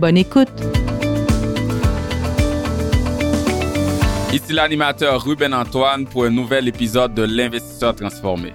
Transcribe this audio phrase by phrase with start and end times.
[0.00, 0.48] Bonne écoute!
[4.32, 8.54] Ici l'animateur Ruben Antoine pour un nouvel épisode de l'Investisseur transformé.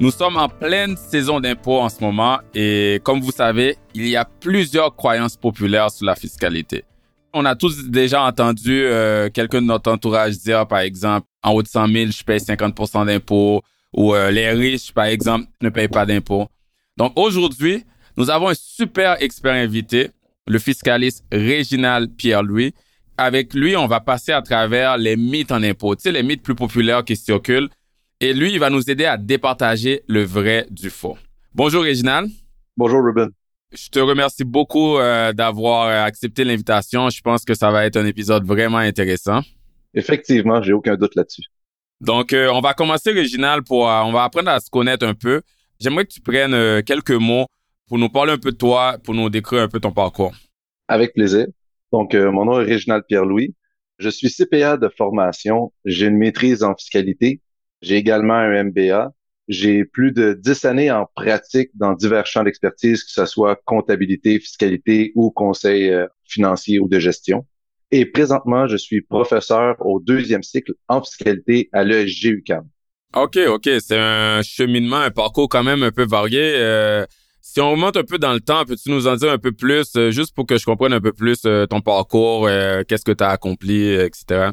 [0.00, 4.16] Nous sommes en pleine saison d'impôts en ce moment et comme vous savez, il y
[4.16, 6.84] a plusieurs croyances populaires sur la fiscalité.
[7.34, 11.62] On a tous déjà entendu euh, quelqu'un de notre entourage dire, par exemple, en haut
[11.62, 13.60] de 100 000, je paye 50 d'impôts
[13.92, 16.48] ou euh, les riches, par exemple, ne payent pas d'impôts.
[16.96, 17.84] Donc aujourd'hui,
[18.16, 20.12] nous avons un super expert invité,
[20.48, 22.74] le fiscaliste Réginal Pierre-Louis.
[23.16, 26.42] Avec lui, on va passer à travers les mythes en impôts, tu sais, les mythes
[26.42, 27.68] plus populaires qui circulent.
[28.20, 31.16] Et lui, il va nous aider à départager le vrai du faux.
[31.54, 32.28] Bonjour Réginal.
[32.76, 33.30] Bonjour Ruben.
[33.72, 37.10] Je te remercie beaucoup euh, d'avoir euh, accepté l'invitation.
[37.10, 39.42] Je pense que ça va être un épisode vraiment intéressant.
[39.94, 41.42] Effectivement, j'ai aucun doute là-dessus.
[42.00, 45.42] Donc, euh, on va commencer, Réginal, pour on va apprendre à se connaître un peu.
[45.80, 47.46] J'aimerais que tu prennes quelques mots
[47.88, 50.32] pour nous parler un peu de toi, pour nous décrire un peu ton parcours.
[50.88, 51.46] Avec plaisir.
[51.92, 53.54] Donc, mon nom est Réginal Pierre-Louis.
[53.98, 55.72] Je suis CPA de formation.
[55.84, 57.40] J'ai une maîtrise en fiscalité.
[57.82, 59.12] J'ai également un MBA.
[59.48, 64.38] J'ai plus de dix années en pratique dans divers champs d'expertise, que ce soit comptabilité,
[64.38, 67.46] fiscalité ou conseil euh, financier ou de gestion.
[67.90, 72.42] Et présentement, je suis professeur au deuxième cycle en fiscalité à l'ESG
[73.16, 73.70] OK, OK.
[73.80, 76.52] C'est un cheminement, un parcours quand même un peu varié.
[76.56, 77.06] Euh,
[77.50, 79.96] si on remonte un peu dans le temps, peux-tu nous en dire un peu plus,
[79.96, 82.46] euh, juste pour que je comprenne un peu plus ton parcours,
[82.86, 84.50] qu'est-ce que tu as accompli, etc.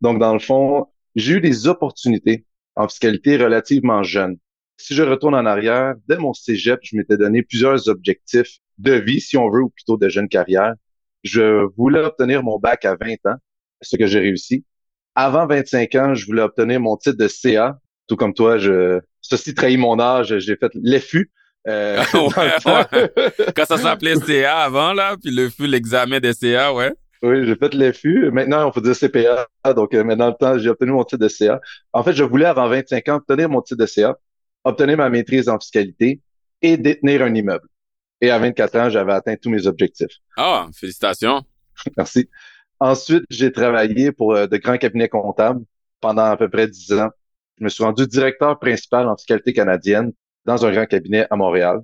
[0.00, 4.38] Donc, dans le fond, j'ai eu des opportunités en fiscalité relativement jeune.
[4.78, 9.20] Si je retourne en arrière, dès mon cégep, je m'étais donné plusieurs objectifs de vie,
[9.20, 10.74] si on veut, ou plutôt de jeune carrière.
[11.22, 13.36] Je voulais obtenir mon bac à 20 ans,
[13.82, 14.64] ce que j'ai réussi.
[15.14, 17.78] Avant 25 ans, je voulais obtenir mon titre de CA.
[18.08, 21.30] Tout comme toi, je, ceci trahit mon âge, j'ai fait l'EFU.
[21.68, 22.02] Euh,
[23.56, 26.92] Quand ça s'appelait CA avant, là, puis le fut l'examen des CA, ouais.
[27.22, 28.30] Oui, j'ai fait l'FU.
[28.32, 29.46] Maintenant, on peut dire CPA.
[29.74, 31.60] Donc, euh, maintenant, le temps, j'ai obtenu mon titre de CA.
[31.92, 34.18] En fait, je voulais, avant 25 ans, obtenir mon titre de CA,
[34.64, 36.20] obtenir ma maîtrise en fiscalité
[36.62, 37.66] et détenir un immeuble.
[38.20, 40.16] Et à 24 ans, j'avais atteint tous mes objectifs.
[40.36, 41.42] Ah, félicitations.
[41.96, 42.28] Merci.
[42.80, 45.64] Ensuite, j'ai travaillé pour euh, de grands cabinets comptables
[46.00, 47.10] pendant à peu près 10 ans.
[47.58, 50.12] Je me suis rendu directeur principal en fiscalité canadienne
[50.44, 51.80] dans un grand cabinet à Montréal.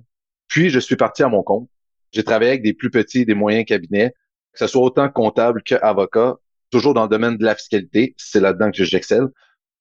[0.47, 1.69] Puis, je suis parti à mon compte.
[2.11, 4.13] J'ai travaillé avec des plus petits et des moyens cabinets
[4.53, 6.35] que ce soit autant comptable qu'avocat,
[6.71, 8.15] toujours dans le domaine de la fiscalité.
[8.17, 9.27] C'est là-dedans que j'excelle.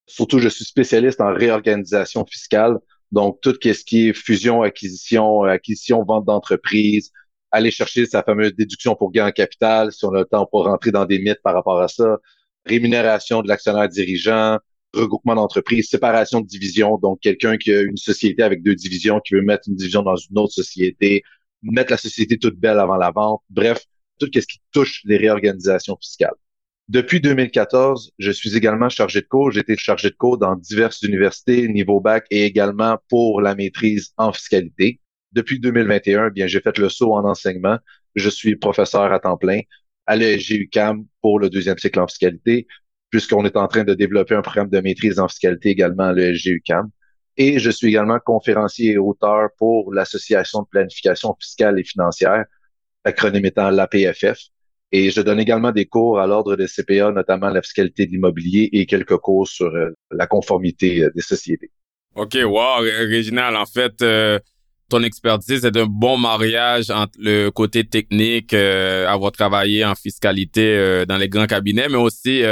[0.07, 2.79] Surtout, je suis spécialiste en réorganisation fiscale.
[3.13, 7.11] Donc, tout ce qui est fusion, acquisition, acquisition, vente d'entreprise,
[7.51, 10.65] aller chercher sa fameuse déduction pour gain en capital, si on a le temps pour
[10.65, 12.19] rentrer dans des mythes par rapport à ça,
[12.67, 14.59] rémunération de l'actionnaire dirigeant,
[14.95, 19.35] regroupement d'entreprise, séparation de division, donc quelqu'un qui a une société avec deux divisions, qui
[19.35, 21.23] veut mettre une division dans une autre société,
[21.63, 23.43] mettre la société toute belle avant la vente.
[23.51, 23.85] Bref,
[24.19, 26.35] tout ce qui touche les réorganisations fiscales.
[26.89, 29.51] Depuis 2014, je suis également chargé de cours.
[29.51, 34.15] J'ai été chargé de cours dans diverses universités, niveau bac et également pour la maîtrise
[34.17, 35.01] en fiscalité.
[35.33, 37.79] Depuis 2021, bien, j'ai fait le saut en enseignement.
[38.15, 39.61] Je suis professeur à temps plein
[40.07, 40.71] à l'ESG
[41.21, 42.67] pour le deuxième cycle en fiscalité,
[43.11, 46.61] puisqu'on est en train de développer un programme de maîtrise en fiscalité également à l'ESG
[47.37, 52.45] Et je suis également conférencier et auteur pour l'Association de planification fiscale et financière,
[53.05, 54.39] acronyme étant l'APFF.
[54.91, 58.71] Et je donne également des cours à l'ordre des CPA, notamment la fiscalité de l'immobilier
[58.73, 61.71] et quelques cours sur euh, la conformité euh, des sociétés.
[62.15, 64.39] OK, wow, Réginal, en fait, euh,
[64.89, 71.19] ton expertise est un bon mariage entre le côté technique, avoir travaillé en fiscalité dans
[71.19, 72.43] les grands cabinets, mais aussi,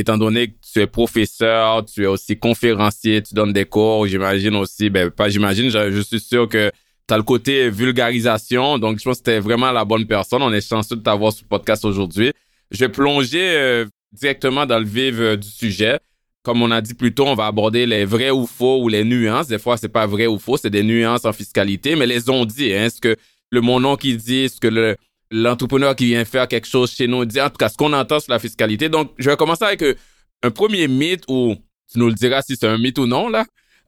[0.00, 4.56] étant donné que tu es professeur, tu es aussi conférencier, tu donnes des cours, j'imagine
[4.56, 6.70] aussi, ben pas j'imagine, je suis sûr que
[7.08, 10.42] T'as le côté vulgarisation, donc je pense que c'était vraiment la bonne personne.
[10.42, 12.32] On est chanceux de t'avoir sur le podcast aujourd'hui.
[12.70, 16.00] Je vais plonger euh, directement dans le vif euh, du sujet.
[16.42, 19.04] Comme on a dit plus tôt, on va aborder les vrais ou faux ou les
[19.04, 19.48] nuances.
[19.48, 22.44] Des fois, c'est pas vrai ou faux, c'est des nuances en fiscalité, mais les on
[22.44, 22.74] dit.
[22.74, 23.16] Hein, ce que
[23.50, 24.94] le mon nom qui dit, ce que le
[25.30, 28.20] l'entrepreneur qui vient faire quelque chose chez nous dit, en tout cas, ce qu'on entend
[28.20, 28.88] sur la fiscalité.
[28.88, 29.94] Donc, je vais commencer avec euh,
[30.42, 31.54] un premier mythe où
[31.90, 33.44] tu nous le diras si c'est un mythe ou non, là.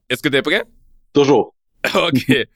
[0.08, 0.64] Est-ce que tu es prêt?
[1.12, 1.54] Toujours.
[1.94, 2.46] OK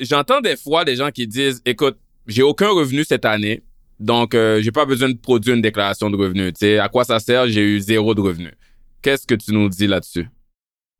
[0.00, 3.62] j'entends des fois des gens qui disent, écoute, j'ai aucun revenu cette année,
[3.98, 6.52] Donc, euh, j'ai pas besoin de produire une déclaration de revenus.
[6.52, 7.48] Tu sais, à quoi ça sert?
[7.48, 8.52] J'ai eu zéro de revenus.
[9.00, 10.28] Qu'est-ce que tu nous dis là-dessus?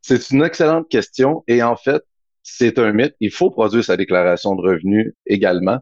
[0.00, 1.44] C'est une excellente question.
[1.46, 2.02] Et en fait,
[2.43, 3.14] c'est un mythe.
[3.20, 5.81] Il faut produire sa déclaration de revenus également.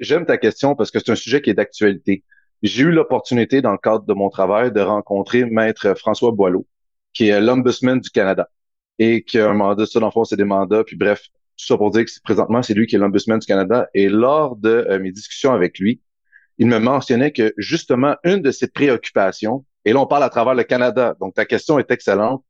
[0.00, 2.24] J'aime ta question parce que c'est un sujet qui est d'actualité.
[2.62, 6.66] J'ai eu l'opportunité, dans le cadre de mon travail, de rencontrer Maître François Boileau,
[7.12, 8.48] qui est l'ombudsman du Canada
[8.98, 11.22] et qui a un mandat, ça dans le fond, c'est des mandats, puis bref,
[11.56, 13.88] tout ça pour dire que présentement, c'est lui qui est l'ombudsman du Canada.
[13.94, 16.00] Et lors de euh, mes discussions avec lui,
[16.58, 20.54] il me mentionnait que justement, une de ses préoccupations, et là, on parle à travers
[20.54, 22.44] le Canada, donc ta question est excellente,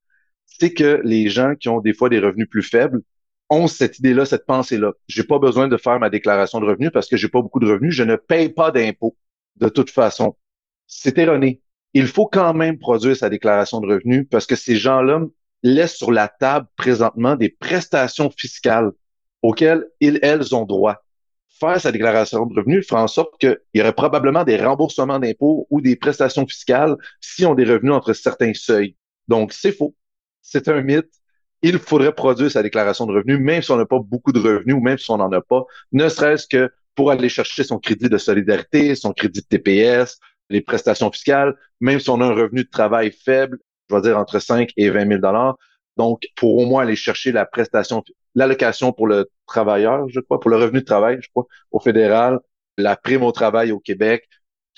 [0.47, 3.01] c'est que les gens qui ont des fois des revenus plus faibles
[3.51, 4.93] ont cette idée-là, cette pensée-là.
[5.09, 7.71] J'ai pas besoin de faire ma déclaration de revenus parce que j'ai pas beaucoup de
[7.71, 9.17] revenus, je ne paye pas d'impôts
[9.57, 10.37] de toute façon.
[10.87, 11.63] C'est erroné.
[11.93, 15.21] Il faut quand même produire sa déclaration de revenus parce que ces gens-là
[15.63, 18.91] laissent sur la table présentement des prestations fiscales
[19.43, 21.05] auxquelles ils, elles ont droit.
[21.61, 25.67] Faire sa déclaration de revenus fera en sorte qu'il y aurait probablement des remboursements d'impôts
[25.71, 28.97] ou des prestations fiscales si on des revenus entre certains seuils.
[29.29, 29.95] Donc, c'est faux.
[30.43, 31.11] C'est un mythe.
[31.67, 34.75] Il faudrait produire sa déclaration de revenus, même si on n'a pas beaucoup de revenus
[34.75, 38.11] ou même si on n'en a pas, ne serait-ce que pour aller chercher son crédit
[38.11, 40.19] de solidarité, son crédit de TPS,
[40.51, 43.59] les prestations fiscales, même si on a un revenu de travail faible,
[43.89, 45.57] je vais dire entre 5 et 20 000 dollars.
[45.97, 50.51] Donc, pour au moins aller chercher la prestation, l'allocation pour le travailleur, je crois, pour
[50.51, 52.41] le revenu de travail, je crois, au fédéral,
[52.77, 54.29] la prime au travail au Québec,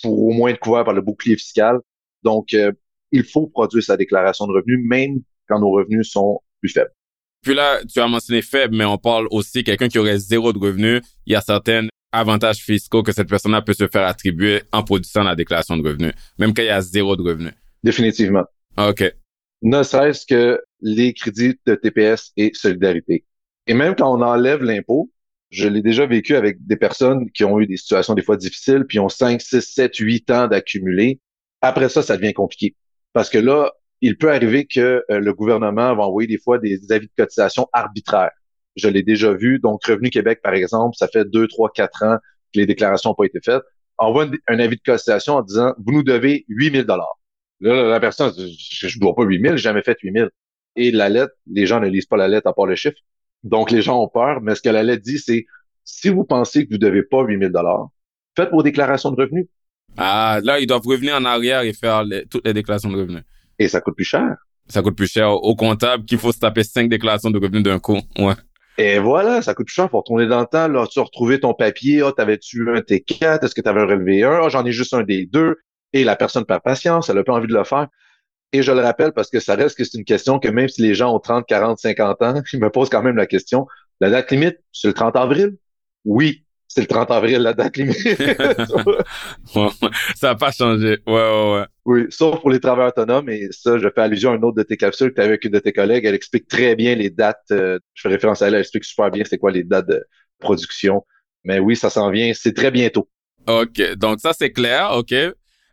[0.04, 1.80] pour au moins être couvert par le bouclier fiscal.
[2.22, 2.70] Donc, euh,
[3.10, 6.90] il faut produire sa déclaration de revenus, même quand nos revenus sont plus faibles.
[7.42, 10.58] Puis là, tu as mentionné faible, mais on parle aussi quelqu'un qui aurait zéro de
[10.58, 11.00] revenus.
[11.26, 15.22] Il y a certains avantages fiscaux que cette personne-là peut se faire attribuer en produisant
[15.22, 17.52] la déclaration de revenus, même quand il y a zéro de revenus.
[17.82, 18.44] Définitivement.
[18.78, 19.04] OK.
[19.62, 23.24] Ne serait-ce que les crédits de TPS et solidarité.
[23.66, 25.10] Et même quand on enlève l'impôt,
[25.50, 28.84] je l'ai déjà vécu avec des personnes qui ont eu des situations des fois difficiles,
[28.88, 31.20] puis ont 5, 6, 7, 8 ans d'accumuler.
[31.62, 32.74] Après ça, ça devient compliqué.
[33.12, 36.80] Parce que là, il peut arriver que euh, le gouvernement va envoyer des fois des
[36.90, 38.32] avis de cotisation arbitraires.
[38.76, 39.58] Je l'ai déjà vu.
[39.58, 42.18] Donc, Revenu Québec, par exemple, ça fait 2, 3, 4 ans
[42.52, 43.62] que les déclarations n'ont pas été faites.
[43.98, 47.18] Envoie un, avis de cotisation en disant, vous nous devez 8000 dollars.
[47.60, 50.28] Là, la personne, je ne dois pas 8000, j'ai jamais fait 8000.
[50.76, 52.98] Et la lettre, les gens ne lisent pas la lettre à part le chiffre.
[53.44, 55.46] Donc, les gens ont peur, mais ce que la lettre dit, c'est
[55.84, 57.88] si vous pensez que vous devez pas 8000 dollars,
[58.36, 59.46] faites vos déclarations de revenus.
[59.96, 63.22] Ah, là, ils doivent revenir en arrière et faire toutes les déclarations de revenus.
[63.58, 64.36] Et ça coûte plus cher.
[64.68, 67.78] Ça coûte plus cher au comptable qu'il faut se taper cinq déclarations de revenus d'un
[67.78, 68.00] coup.
[68.18, 68.34] Ouais.
[68.78, 69.90] Et voilà, ça coûte plus cher.
[69.90, 70.68] Faut retourner dans le temps.
[70.68, 72.02] Là, tu as retrouvé ton papier.
[72.02, 73.44] Ah, t'avais-tu un T4?
[73.44, 74.40] Est-ce que tu avais un relevé 1?
[74.44, 75.56] Ah, j'en ai juste un des deux.
[75.92, 77.08] Et la personne perd patience.
[77.08, 77.88] Elle a pas envie de le faire.
[78.52, 80.82] Et je le rappelle parce que ça reste que c'est une question que même si
[80.82, 83.66] les gens ont 30, 40, 50 ans, ils me posent quand même la question.
[84.00, 85.56] La date limite, c'est le 30 avril?
[86.04, 86.45] Oui,
[86.76, 87.96] c'est le 30 avril, la date limite.
[90.14, 90.98] ça n'a pas changé.
[91.06, 91.64] Ouais, ouais, ouais.
[91.86, 93.30] Oui, sauf pour les travailleurs autonomes.
[93.30, 95.52] Et ça, je fais allusion à une autre de tes capsules que tu avec une
[95.52, 96.04] de tes collègues.
[96.04, 97.46] Elle explique très bien les dates.
[97.50, 98.54] Euh, je fais référence à elle.
[98.56, 100.04] Elle explique super bien c'est quoi les dates de
[100.38, 101.02] production.
[101.44, 102.32] Mais oui, ça s'en vient.
[102.34, 103.08] C'est très bientôt.
[103.48, 103.94] OK.
[103.94, 104.90] Donc, ça, c'est clair.
[104.92, 105.14] OK.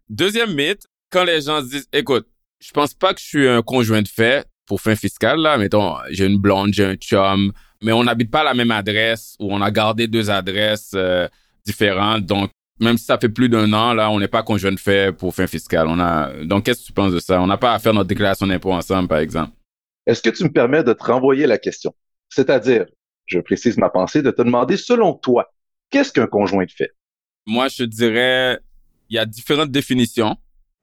[0.07, 2.27] Deuxième mythe, quand les gens se disent, écoute,
[2.61, 5.57] je pense pas que je suis un conjoint de fait pour fin fiscal, là.
[5.57, 7.51] Mettons, j'ai une blonde, j'ai un chum,
[7.83, 11.27] mais on n'habite pas à la même adresse ou on a gardé deux adresses euh,
[11.65, 12.25] différentes.
[12.25, 12.49] Donc,
[12.79, 15.35] même si ça fait plus d'un an, là, on n'est pas conjoint de fait pour
[15.35, 15.87] fin fiscal.
[15.87, 17.41] On a, donc, qu'est-ce que tu penses de ça?
[17.41, 19.51] On n'a pas à faire notre déclaration d'impôt ensemble, par exemple.
[20.05, 21.93] Est-ce que tu me permets de te renvoyer la question?
[22.29, 22.85] C'est-à-dire,
[23.25, 25.53] je précise ma pensée, de te demander, selon toi,
[25.89, 26.91] qu'est-ce qu'un conjoint de fait?
[27.45, 28.59] Moi, je dirais,
[29.09, 30.35] il y a différentes définitions.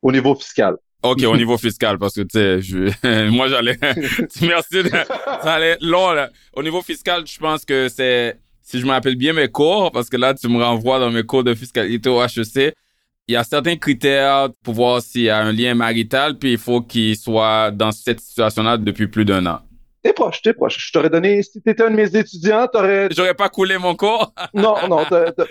[0.02, 0.76] Au niveau fiscal.
[1.02, 3.78] OK, au niveau fiscal, parce que, tu sais, je, moi, j'allais,
[4.42, 6.30] merci, de, ça allait long, là.
[6.52, 10.10] Au niveau fiscal, je pense que c'est, si je me rappelle bien mes cours, parce
[10.10, 12.74] que là, tu me renvoies dans mes cours de fiscalité au HEC,
[13.28, 16.58] il y a certains critères pour voir s'il y a un lien marital, puis il
[16.58, 19.60] faut qu'il soit dans cette situation-là depuis plus d'un an.
[20.02, 20.78] T'es proche, t'es proche.
[20.78, 23.08] Je t'aurais donné, si t'étais un de mes étudiants, t'aurais...
[23.10, 24.32] J'aurais pas coulé mon cours?
[24.54, 25.04] non, non,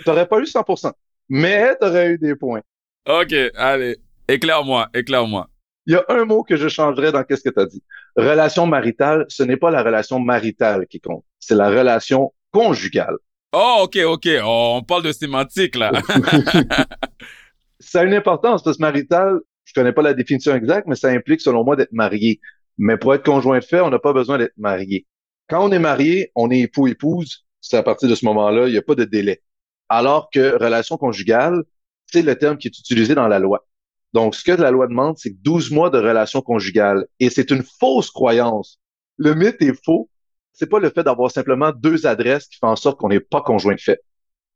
[0.04, 0.92] t'aurais pas eu 100%.
[1.28, 2.60] Mais t'aurais eu des points.
[3.08, 3.96] OK, allez.
[4.30, 5.50] Éclaire-moi, éclaire-moi.
[5.86, 7.82] Il y a un mot que je changerais dans qu'est-ce que tu as dit.
[8.14, 13.16] Relation maritale, ce n'est pas la relation maritale qui compte, c'est la relation conjugale.
[13.52, 14.28] Oh, OK, OK.
[14.44, 15.90] Oh, on parle de sémantique, là.
[17.80, 21.08] ça a une importance, parce que marital, je connais pas la définition exacte, mais ça
[21.08, 22.40] implique, selon moi, d'être marié.
[22.78, 25.06] Mais pour être conjoint de fait, on n'a pas besoin d'être marié.
[25.48, 27.46] Quand on est marié, on est époux-épouse.
[27.60, 29.42] C'est à partir de ce moment-là, il n'y a pas de délai.
[29.88, 31.64] Alors que relation conjugale,
[32.06, 33.66] c'est le terme qui est utilisé dans la loi.
[34.12, 37.06] Donc, ce que la loi demande, c'est 12 mois de relation conjugale.
[37.20, 38.80] Et c'est une fausse croyance.
[39.16, 40.08] Le mythe est faux.
[40.52, 43.40] C'est pas le fait d'avoir simplement deux adresses qui fait en sorte qu'on n'est pas
[43.40, 44.00] conjoint de fait.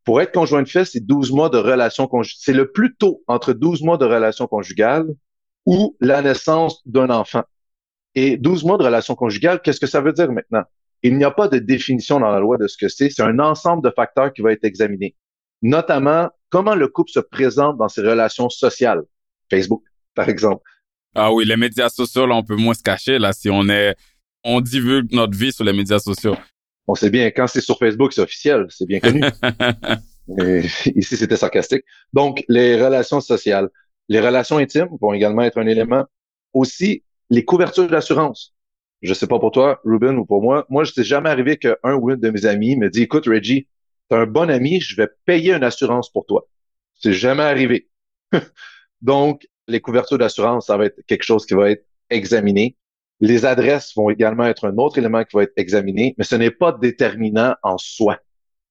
[0.04, 2.38] Pour être conjoint de fait, c'est 12 mois de relation conjugale.
[2.40, 5.06] C'est le plus tôt entre 12 mois de relation conjugale
[5.66, 7.42] ou la naissance d'un enfant.
[8.14, 10.64] Et 12 mois de relation conjugale, qu'est-ce que ça veut dire maintenant?
[11.02, 13.10] Il n'y a pas de définition dans la loi de ce que c'est.
[13.10, 15.14] C'est un ensemble de facteurs qui va être examiné.
[15.62, 19.02] Notamment, comment le couple se présente dans ses relations sociales.
[19.50, 19.82] Facebook,
[20.14, 20.62] par exemple.
[21.14, 23.94] Ah oui, les médias sociaux, là, on peut moins se cacher, là, si on est,
[24.42, 26.36] on divulgue notre vie sur les médias sociaux.
[26.86, 29.20] On sait bien, quand c'est sur Facebook, c'est officiel, c'est bien connu.
[30.94, 31.84] ici, c'était sarcastique.
[32.12, 33.68] Donc, les relations sociales.
[34.08, 36.04] Les relations intimes vont également être un élément.
[36.52, 38.54] Aussi, les couvertures d'assurance.
[39.02, 40.66] Je sais pas pour toi, Ruben, ou pour moi.
[40.70, 43.68] Moi, je t'ai jamais arrivé qu'un ou une de mes amis me dit, écoute, Reggie,
[44.08, 46.46] t'es un bon ami, je vais payer une assurance pour toi.
[46.94, 47.88] C'est jamais arrivé.
[49.04, 52.74] Donc, les couvertures d'assurance, ça va être quelque chose qui va être examiné.
[53.20, 56.50] Les adresses vont également être un autre élément qui va être examiné, mais ce n'est
[56.50, 58.18] pas déterminant en soi.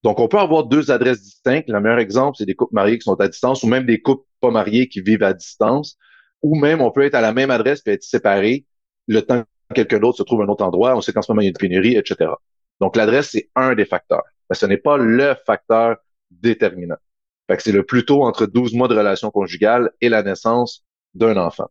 [0.02, 1.68] Donc, on peut avoir deux adresses distinctes.
[1.68, 4.26] Le meilleur exemple, c'est des couples mariés qui sont à distance ou même des couples
[4.40, 5.96] pas mariés qui vivent à distance.
[6.42, 8.66] Ou même, on peut être à la même adresse et être séparés
[9.06, 10.96] le temps que quelqu'un d'autre se trouve à un autre endroit.
[10.96, 12.32] On sait qu'en ce moment, il y a une pénurie, etc.
[12.80, 14.24] Donc, l'adresse, c'est un des facteurs.
[14.50, 15.96] Mais ce n'est pas le facteur
[16.30, 16.96] déterminant.
[17.46, 20.84] Fait que c'est le plus tôt entre 12 mois de relation conjugale et la naissance
[21.14, 21.68] d'un enfant.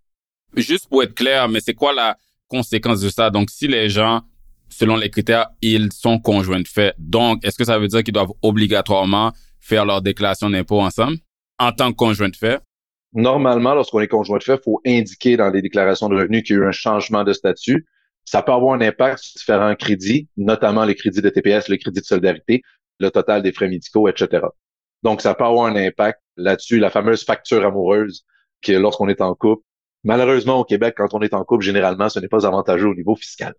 [0.56, 3.30] Juste pour être clair, mais c'est quoi la conséquence de ça?
[3.32, 4.22] Donc, si les gens,
[4.70, 8.14] selon les critères, ils sont conjoints de fait, donc, est-ce que ça veut dire qu'ils
[8.14, 11.18] doivent obligatoirement faire leur déclaration d'impôt ensemble
[11.58, 12.62] en tant que conjoint de fait?
[13.14, 16.56] Normalement, lorsqu'on est conjoint de fait, il faut indiquer dans les déclarations de revenus qu'il
[16.56, 17.86] y a eu un changement de statut.
[18.26, 22.00] Ça peut avoir un impact sur différents crédits, notamment les crédits de TPS, le crédit
[22.00, 22.62] de solidarité,
[23.00, 24.46] le total des frais médicaux, etc.
[25.04, 28.26] Donc, ça peut avoir un impact là-dessus, la fameuse facture amoureuse
[28.62, 29.64] que lorsqu'on est en couple.
[30.04, 33.16] Malheureusement, au Québec, quand on est en couple, généralement, ce n'est pas avantageux au niveau
[33.16, 33.54] fiscal.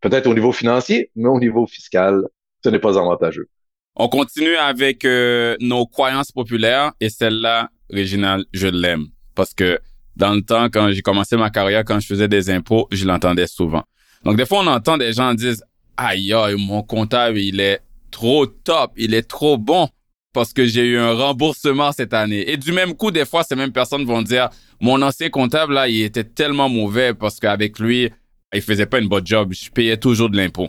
[0.00, 2.22] Peut-être au niveau financier, mais au niveau fiscal,
[2.64, 3.48] ce n'est pas avantageux.
[3.94, 9.78] On continue avec euh, nos croyances populaires et celle-là, Réginal, je l'aime parce que
[10.16, 13.46] dans le temps, quand j'ai commencé ma carrière, quand je faisais des impôts, je l'entendais
[13.46, 13.84] souvent.
[14.24, 15.54] Donc, des fois, on entend des gens dire,
[15.96, 19.88] aïe, aïe, mon comptable, il est trop top, il est trop bon
[20.36, 22.50] parce que j'ai eu un remboursement cette année.
[22.50, 24.50] Et du même coup, des fois, ces mêmes personnes vont dire,
[24.82, 28.10] mon ancien comptable, là, il était tellement mauvais parce qu'avec lui,
[28.52, 29.54] il faisait pas une bonne job.
[29.54, 30.68] Je payais toujours de l'impôt.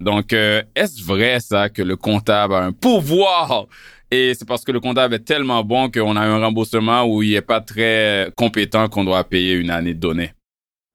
[0.00, 3.66] Donc, euh, est-ce vrai ça que le comptable a un pouvoir?
[4.10, 7.34] Et c'est parce que le comptable est tellement bon qu'on a un remboursement où il
[7.34, 10.32] est pas très compétent qu'on doit payer une année de données?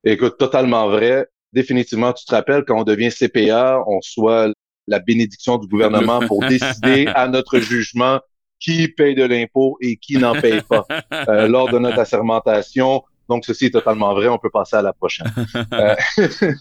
[0.04, 1.26] Écoute, totalement vrai.
[1.54, 4.52] Définitivement, tu te rappelles, quand on devient CPA, on soit
[4.88, 8.20] la bénédiction du gouvernement pour décider à notre jugement
[8.60, 13.04] qui paye de l'impôt et qui n'en paye pas euh, lors de notre assermentation.
[13.30, 14.28] Donc, ceci est totalement vrai.
[14.28, 15.32] On peut passer à la prochaine.
[15.74, 15.96] Euh,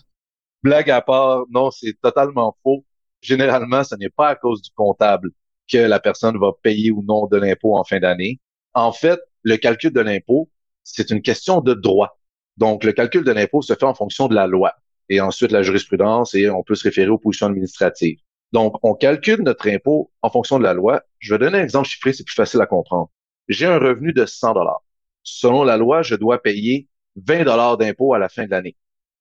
[0.62, 2.84] blague à part, non, c'est totalement faux.
[3.22, 5.30] Généralement, ce n'est pas à cause du comptable
[5.70, 8.40] que la personne va payer ou non de l'impôt en fin d'année.
[8.74, 10.50] En fait, le calcul de l'impôt,
[10.84, 12.18] c'est une question de droit.
[12.56, 14.74] Donc, le calcul de l'impôt se fait en fonction de la loi
[15.08, 18.18] et ensuite la jurisprudence et on peut se référer aux positions administratives.
[18.52, 21.02] Donc, on calcule notre impôt en fonction de la loi.
[21.18, 23.10] Je vais donner un exemple chiffré, c'est plus facile à comprendre.
[23.48, 24.82] J'ai un revenu de 100 dollars.
[25.22, 28.76] Selon la loi, je dois payer 20 dollars d'impôt à la fin de l'année.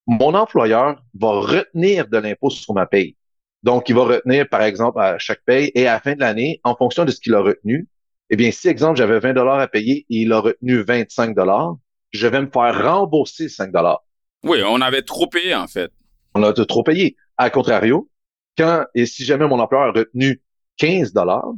[0.08, 3.18] Mon employeur va retenir de l'impôt sur ma paye.
[3.63, 6.62] Donc, il va retenir, par exemple, à chaque paye et à la fin de l'année,
[6.63, 7.88] en fonction de ce qu'il a retenu,
[8.30, 11.75] eh bien, si, exemple, j'avais 20 dollars à payer et il a retenu 25 dollars,
[12.12, 14.04] je vais me faire rembourser 5 dollars.
[14.45, 15.91] Oui, on avait trop payé, en fait.
[16.35, 17.15] On a trop payé.
[17.37, 18.09] À contrario,
[18.57, 20.41] quand, et si jamais mon employeur a retenu
[20.77, 21.51] 15 dollars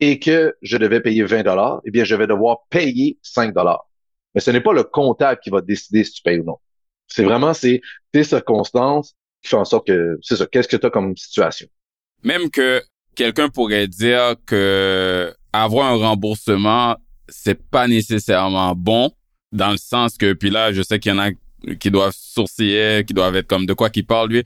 [0.00, 3.86] et que je devais payer 20 dollars, eh bien, je vais devoir payer 5 dollars.
[4.34, 6.56] Mais ce n'est pas le comptable qui va décider si tu payes ou non.
[7.06, 7.80] C'est vraiment, c'est
[8.10, 11.68] tes circonstances qui font en sorte que, c'est ça, qu'est-ce que tu as comme situation?
[12.24, 12.82] Même que
[13.14, 16.96] quelqu'un pourrait dire que avoir un remboursement,
[17.28, 19.12] c'est pas nécessairement bon,
[19.52, 21.30] dans le sens que, puis là, je sais qu'il y en a
[21.78, 24.44] qui doivent sourciller, qui doivent être comme de quoi qu'il parle, lui.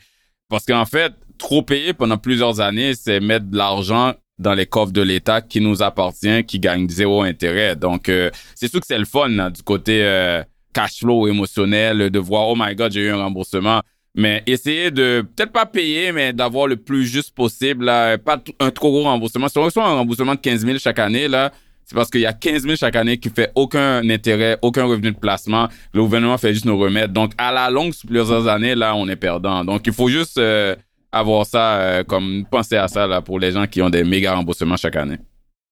[0.49, 4.93] Parce qu'en fait, trop payer pendant plusieurs années, c'est mettre de l'argent dans les coffres
[4.93, 7.75] de l'État qui nous appartient, qui gagne zéro intérêt.
[7.75, 10.43] Donc, euh, c'est sûr que c'est le fun du côté euh,
[10.75, 13.81] cash flow émotionnel, de voir, oh my God, j'ai eu un remboursement.
[14.15, 18.71] Mais essayer de, peut-être pas payer, mais d'avoir le plus juste possible, là, pas un
[18.71, 19.49] trop gros remboursement.
[19.49, 21.53] Si on reçoit un remboursement de 15 000 chaque année, là,
[21.87, 25.13] c'est parce qu'il y a 15 000 chaque année qui fait aucun intérêt, aucun revenu
[25.13, 25.69] de placement.
[25.95, 27.13] Le gouvernement fait juste nous remettre.
[27.13, 29.65] Donc, à la longue, sur plusieurs années, là, on est perdant.
[29.65, 30.75] Donc, il faut juste euh,
[31.13, 34.35] avoir ça, euh, comme penser à ça là, pour les gens qui ont des méga
[34.35, 35.19] remboursements chaque année.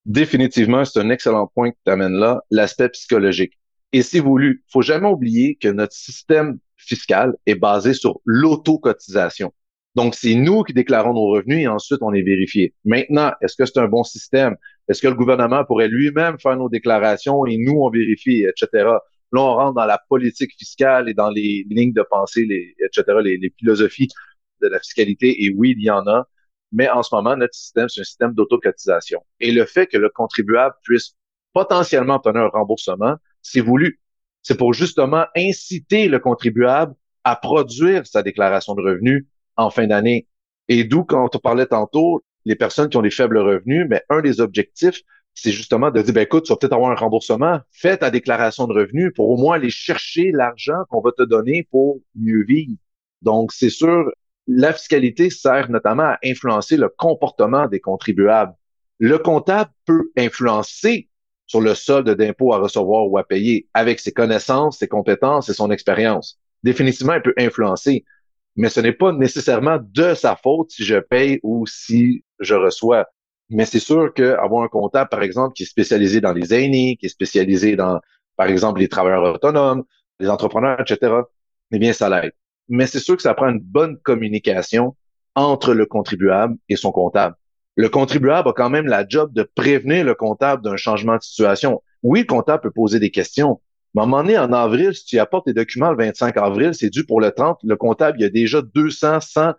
[0.07, 3.59] Définitivement, c'est un excellent point que tu amènes là, l'aspect psychologique.
[3.93, 4.63] Et c'est voulu.
[4.73, 9.53] faut jamais oublier que notre système fiscal est basé sur l'auto-cotisation.
[9.95, 12.75] Donc, c'est nous qui déclarons nos revenus et ensuite on est vérifié.
[12.85, 14.57] Maintenant, est-ce que c'est un bon système?
[14.89, 18.69] Est-ce que le gouvernement pourrait lui-même faire nos déclarations et nous, on vérifie, etc.
[19.33, 23.19] Là, on rentre dans la politique fiscale et dans les lignes de pensée, les, etc.,
[23.23, 24.09] les, les philosophies
[24.63, 25.45] de la fiscalité.
[25.45, 26.27] Et oui, il y en a.
[26.73, 29.25] Mais en ce moment, notre système, c'est un système d'autocotisation.
[29.39, 31.15] Et le fait que le contribuable puisse
[31.53, 34.01] potentiellement obtenir un remboursement, c'est voulu.
[34.43, 39.25] C'est pour justement inciter le contribuable à produire sa déclaration de revenus
[39.57, 40.27] en fin d'année.
[40.69, 44.21] Et d'où, quand on parlait tantôt, les personnes qui ont des faibles revenus, mais un
[44.21, 45.03] des objectifs,
[45.35, 48.67] c'est justement de dire, ben écoute, tu vas peut-être avoir un remboursement, fais ta déclaration
[48.67, 52.77] de revenus pour au moins aller chercher l'argent qu'on va te donner pour mieux vivre.
[53.23, 54.11] Donc, c'est sûr,
[54.47, 58.55] la fiscalité sert notamment à influencer le comportement des contribuables.
[58.99, 61.09] Le comptable peut influencer
[61.47, 65.55] sur le solde d'impôt à recevoir ou à payer avec ses connaissances, ses compétences et
[65.55, 66.39] son expérience.
[66.63, 68.05] Définitivement, il peut influencer,
[68.57, 73.07] mais ce n'est pas nécessairement de sa faute si je paye ou si je reçois.
[73.51, 77.07] Mais c'est sûr qu'avoir un comptable, par exemple, qui est spécialisé dans les aînés, qui
[77.07, 78.01] est spécialisé dans,
[78.37, 79.85] par exemple, les travailleurs autonomes,
[80.21, 81.13] les entrepreneurs, etc.,
[81.73, 82.33] eh bien, ça l'aide.
[82.69, 84.97] Mais c'est sûr que ça prend une bonne communication
[85.35, 87.37] entre le contribuable et son comptable
[87.77, 91.83] le contribuable a quand même la job de prévenir le comptable d'un changement de situation.
[92.03, 93.61] Oui, le comptable peut poser des questions,
[93.95, 96.75] mais à un moment donné, en avril, si tu apportes tes documents le 25 avril,
[96.75, 97.59] c'est dû pour le 30.
[97.63, 99.53] Le comptable, il y a déjà 200, 100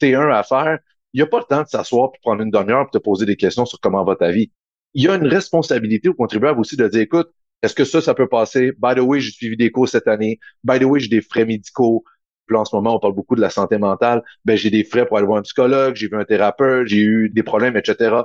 [0.00, 0.78] T1 à faire.
[1.12, 3.26] Il n'y a pas le temps de s'asseoir pour prendre une demi-heure pour te poser
[3.26, 4.50] des questions sur comment va ta vie.
[4.94, 7.30] Il y a une responsabilité au contribuable aussi de dire, écoute,
[7.62, 8.72] est-ce que ça, ça peut passer?
[8.78, 10.40] By the way, j'ai suivi des cours cette année.
[10.64, 12.04] By the way, j'ai des frais médicaux
[12.56, 14.22] en ce moment, on parle beaucoup de la santé mentale.
[14.44, 17.28] Ben, j'ai des frais pour aller voir un psychologue, j'ai vu un thérapeute, j'ai eu
[17.28, 18.22] des problèmes, etc.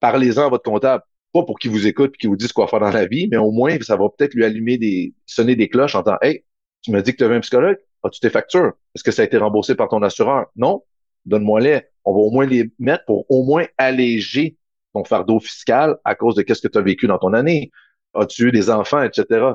[0.00, 1.02] Parlez-en à votre comptable.
[1.32, 3.36] Pas pour qu'il vous écoute et qu'il vous dise quoi faire dans la vie, mais
[3.36, 6.44] au moins, ça va peut-être lui allumer des, sonner des cloches en disant, hey,
[6.82, 7.78] tu m'as dit que tu avais un psychologue?
[8.02, 8.72] As-tu tes factures?
[8.94, 10.46] Est-ce que ça a été remboursé par ton assureur?
[10.56, 10.82] Non?
[11.26, 11.82] Donne-moi-les.
[12.04, 14.56] On va au moins les mettre pour au moins alléger
[14.94, 17.70] ton fardeau fiscal à cause de qu'est-ce que tu as vécu dans ton année.
[18.14, 19.52] As-tu eu des enfants, etc.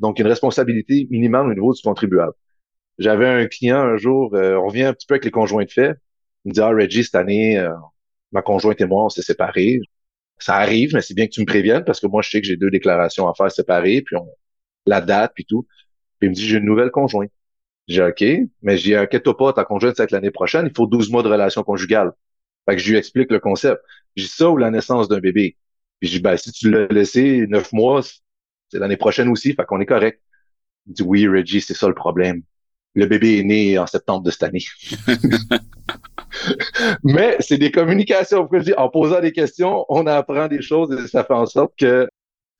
[0.00, 2.32] Donc, une responsabilité minimale au niveau du contribuable.
[2.98, 5.70] J'avais un client un jour, euh, on revient un petit peu avec les conjoints de
[5.70, 5.94] fait.
[6.44, 7.72] Il me dit, ah, Reggie, cette année, euh,
[8.32, 9.80] ma conjointe et moi, on s'est séparés.
[10.38, 12.46] Ça arrive, mais c'est bien que tu me préviennes parce que moi, je sais que
[12.46, 14.28] j'ai deux déclarations à faire séparées, puis on,
[14.86, 15.66] la date, puis tout.
[16.18, 17.30] Puis il me dit, j'ai une nouvelle conjointe.
[17.88, 18.24] J'ai OK,
[18.62, 21.62] mais j'ai inquiète-toi pas, ta conjointe, c'est l'année prochaine, il faut 12 mois de relation
[21.62, 22.12] conjugale.
[22.68, 23.80] Fait que je lui explique le concept.
[24.16, 25.56] J'ai ça ou la naissance d'un bébé?
[26.00, 29.64] Puis je dis, ben, si tu l'as laissé neuf mois, c'est l'année prochaine aussi, fait
[29.66, 30.20] qu'on est correct.
[30.86, 32.42] Il dit, oui, Reggie, c'est ça le problème
[32.94, 34.64] le bébé est né en septembre de cette année.
[37.04, 38.48] Mais c'est des communications.
[38.76, 42.08] En posant des questions, on apprend des choses et ça fait en sorte que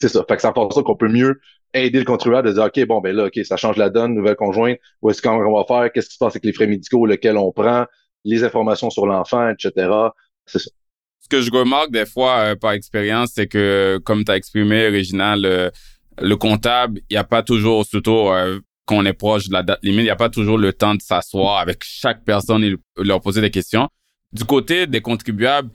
[0.00, 0.24] c'est ça.
[0.28, 1.40] Fait que ça fait en sorte qu'on peut mieux
[1.72, 4.36] aider le contribuable à dire OK, bon, ben là, OK, ça change la donne, nouvelle
[4.36, 7.36] conjointe, où est-ce qu'on va faire, qu'est-ce qui se passe avec les frais médicaux, lesquels
[7.36, 7.86] on prend,
[8.24, 9.90] les informations sur l'enfant, etc.
[10.46, 10.70] C'est ça.
[11.20, 14.88] Ce que je remarque des fois euh, par expérience, c'est que, comme tu as exprimé,
[14.88, 15.72] Réginal,
[16.20, 19.62] le comptable, il n'y a pas toujours, surtout euh, quand on est proche de la
[19.62, 22.76] date limite, il n'y a pas toujours le temps de s'asseoir avec chaque personne et
[22.96, 23.88] leur poser des questions.
[24.32, 25.70] Du côté des contribuables,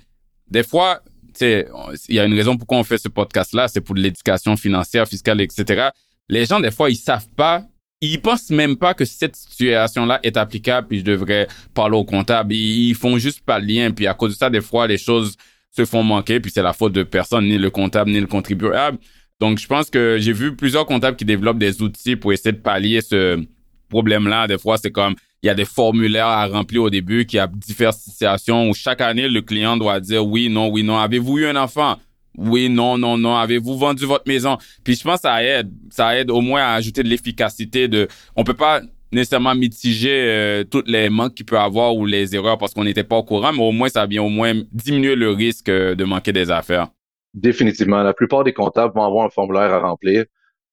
[0.49, 1.01] des fois,
[1.41, 1.65] il
[2.09, 5.89] y a une raison pourquoi on fait ce podcast-là, c'est pour l'éducation financière, fiscale, etc.
[6.27, 7.63] Les gens, des fois, ils savent pas,
[8.01, 12.53] ils pensent même pas que cette situation-là est applicable, puis je devrais parler au comptable.
[12.53, 15.35] Ils, font juste pas le lien, puis à cause de ça, des fois, les choses
[15.71, 18.97] se font manquer, puis c'est la faute de personne, ni le comptable, ni le contribuable.
[19.39, 22.57] Donc, je pense que j'ai vu plusieurs comptables qui développent des outils pour essayer de
[22.57, 23.41] pallier ce
[23.87, 24.47] problème-là.
[24.47, 27.47] Des fois, c'est comme il y a des formulaires à remplir au début, qui a
[27.47, 30.97] différentes situations où chaque année, le client doit dire oui, non, oui, non.
[30.97, 31.97] Avez-vous eu un enfant?
[32.37, 33.35] Oui, non, non, non.
[33.35, 34.57] Avez-vous vendu votre maison?
[34.83, 35.71] Puis je pense que ça aide.
[35.89, 38.07] Ça aide au moins à ajouter de l'efficacité de...
[38.35, 42.57] On peut pas nécessairement mitiger euh, toutes les manques qu'il peut avoir ou les erreurs
[42.57, 45.31] parce qu'on n'était pas au courant, mais au moins ça vient au moins diminuer le
[45.31, 46.89] risque euh, de manquer des affaires.
[47.33, 48.01] Définitivement.
[48.03, 50.25] La plupart des comptables vont avoir un formulaire à remplir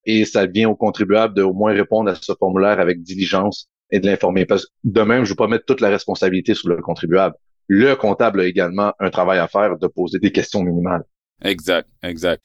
[0.05, 4.01] et ça vient au contribuable de au moins répondre à ce formulaire avec diligence et
[4.01, 4.47] de l'informer.
[4.47, 7.35] Parce que de même, je ne veux pas mettre toute la responsabilité sur le contribuable.
[7.69, 11.03] Le comptable a également un travail à faire de poser des questions minimales.
[11.43, 12.43] Exact, exact.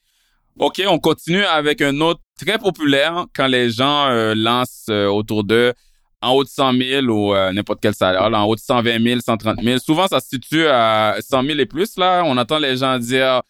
[0.58, 5.44] OK, on continue avec un autre très populaire quand les gens euh, lancent euh, autour
[5.44, 5.72] d'eux
[6.20, 9.20] en haut de 100 000 ou euh, n'importe quel salaire, en haut de 120 000,
[9.20, 9.78] 130 000.
[9.78, 11.96] Souvent, ça se situe à 100 000 et plus.
[11.96, 13.42] Là, on entend les gens dire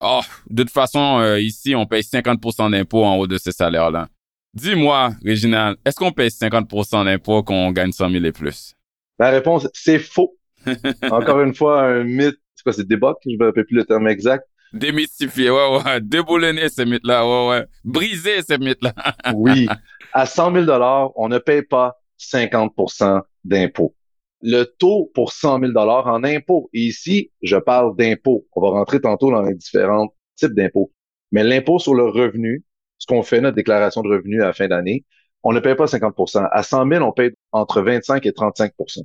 [0.00, 4.08] Oh, de toute façon, euh, ici, on paye 50% d'impôts en haut de ces salaires-là.
[4.54, 8.74] Dis-moi, Réginal, est-ce qu'on paye 50% d'impôts quand on gagne 100 000 et plus?
[9.18, 10.36] La réponse, c'est faux.
[11.10, 12.38] Encore une fois, un mythe.
[12.56, 13.14] C'est quoi, c'est débat?
[13.24, 14.46] Je ne me rappelle plus le terme exact.
[14.72, 16.00] Démystifier, ouais, ouais.
[16.00, 17.66] Déboulonner ces mythes-là, ouais, ouais.
[17.84, 18.94] Briser ces mythes-là.
[19.34, 19.68] oui.
[20.12, 23.94] À 100 000 on ne paye pas 50% d'impôts.
[24.42, 26.70] Le taux pour 100 000 en impôts.
[26.72, 28.46] Et ici, je parle d'impôts.
[28.52, 30.92] On va rentrer tantôt dans les différents types d'impôts.
[31.32, 32.64] Mais l'impôt sur le revenu,
[32.98, 35.04] ce qu'on fait notre déclaration de revenus à la fin d'année,
[35.42, 39.00] on ne paye pas 50% À 100 000, on paye entre 25 et 35%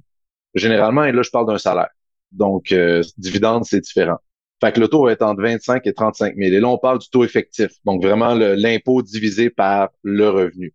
[0.53, 1.89] Généralement, et là, je parle d'un salaire.
[2.31, 4.17] Donc, euh, dividende, c'est différent.
[4.61, 6.53] Fait que le taux va être entre 25 et 35 000.
[6.53, 7.71] Et là, on parle du taux effectif.
[7.83, 10.73] Donc, vraiment, l'impôt divisé par le revenu.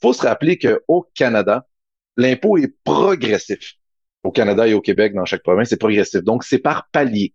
[0.00, 1.66] faut se rappeler qu'au Canada,
[2.16, 3.74] l'impôt est progressif.
[4.24, 6.22] Au Canada et au Québec, dans chaque province, c'est progressif.
[6.22, 7.34] Donc, c'est par palier.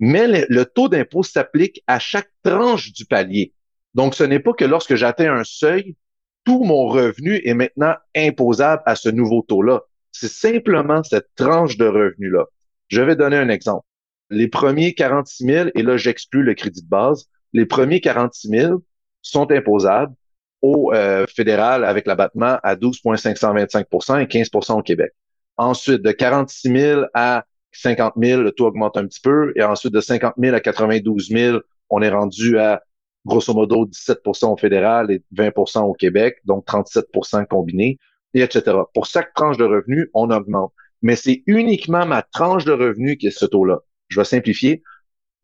[0.00, 3.52] Mais le, taux d'impôt s'applique à chaque tranche du palier.
[3.94, 5.96] Donc, ce n'est pas que lorsque j'atteins un seuil,
[6.44, 9.82] tout mon revenu est maintenant imposable à ce nouveau taux-là.
[10.12, 12.46] C'est simplement cette tranche de revenu-là.
[12.88, 13.84] Je vais donner un exemple.
[14.30, 18.82] Les premiers 46 000, et là, j'exclus le crédit de base, les premiers 46 000
[19.22, 20.14] sont imposables
[20.62, 25.12] au euh, fédéral avec l'abattement à 12,525% et 15% au Québec.
[25.58, 29.52] Ensuite, de 46 000 à 50 000, le taux augmente un petit peu.
[29.56, 31.58] Et ensuite, de 50 000 à 92 000,
[31.90, 32.82] on est rendu à
[33.26, 37.98] grosso modo 17% au fédéral et 20% au Québec, donc 37% combiné,
[38.34, 38.76] et etc.
[38.94, 40.72] Pour chaque tranche de revenu, on augmente.
[41.02, 43.80] Mais c'est uniquement ma tranche de revenu qui est ce taux-là.
[44.08, 44.82] Je vais simplifier.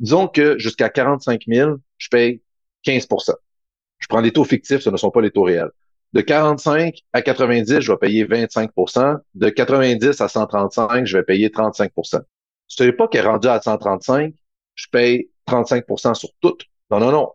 [0.01, 2.43] Disons que jusqu'à 45 000, je paye
[2.85, 3.35] 15%
[3.99, 5.71] Je prends des taux fictifs, ce ne sont pas les taux réels.
[6.15, 11.51] De 45 à 90, je vais payer 25% De 90 à 135, je vais payer
[11.51, 11.91] 35
[12.69, 14.33] Ce n'est pas qu'elle est rendu à 135,
[14.77, 16.57] je paye 35% sur tout.
[16.93, 17.31] Non, non, non.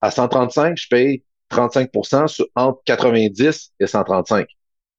[0.00, 1.90] À 135, je paye 35
[2.26, 4.48] sur, entre 90 et 135.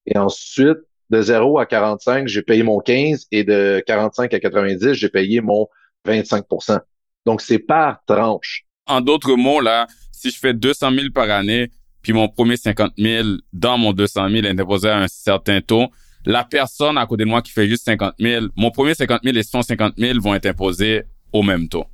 [0.05, 0.77] Et ensuite,
[1.09, 5.41] de 0 à 45, j'ai payé mon 15 et de 45 à 90, j'ai payé
[5.41, 5.67] mon
[6.07, 6.79] 25%
[7.25, 8.65] Donc, c'est par tranche.
[8.87, 11.69] En d'autres mots, là, si je fais 200 000 par année,
[12.05, 15.87] puis mon premier 50 000 dans mon 200 000 est imposé à un certain taux,
[16.23, 19.35] la personne à côté de moi qui fait juste 50 000, mon premier 50 000
[19.35, 21.01] et son 50 000 vont être imposés
[21.33, 21.85] au même taux.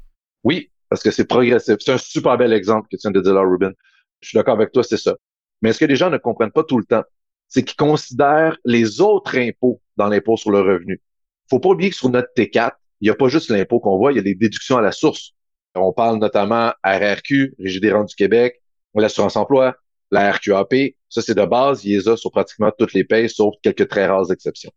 [0.43, 1.77] Oui, parce que c'est progressif.
[1.79, 3.71] C'est un super bel exemple que tu viens de dire là, Ruben.
[4.19, 5.15] Je suis d'accord avec toi, c'est ça.
[5.61, 7.03] Mais ce que les gens ne comprennent pas tout le temps,
[7.47, 11.01] c'est qu'ils considèrent les autres impôts dans l'impôt sur le revenu.
[11.49, 14.11] Faut pas oublier que sur notre T4, il n'y a pas juste l'impôt qu'on voit,
[14.11, 15.31] il y a les déductions à la source.
[15.73, 18.61] On parle notamment RRQ, Régie des rentes du Québec,
[18.93, 19.77] l'assurance emploi,
[20.11, 20.73] la RQAP,
[21.09, 24.05] ça c'est de base, il les a sur pratiquement toutes les payes, sauf quelques très
[24.05, 24.71] rares exceptions.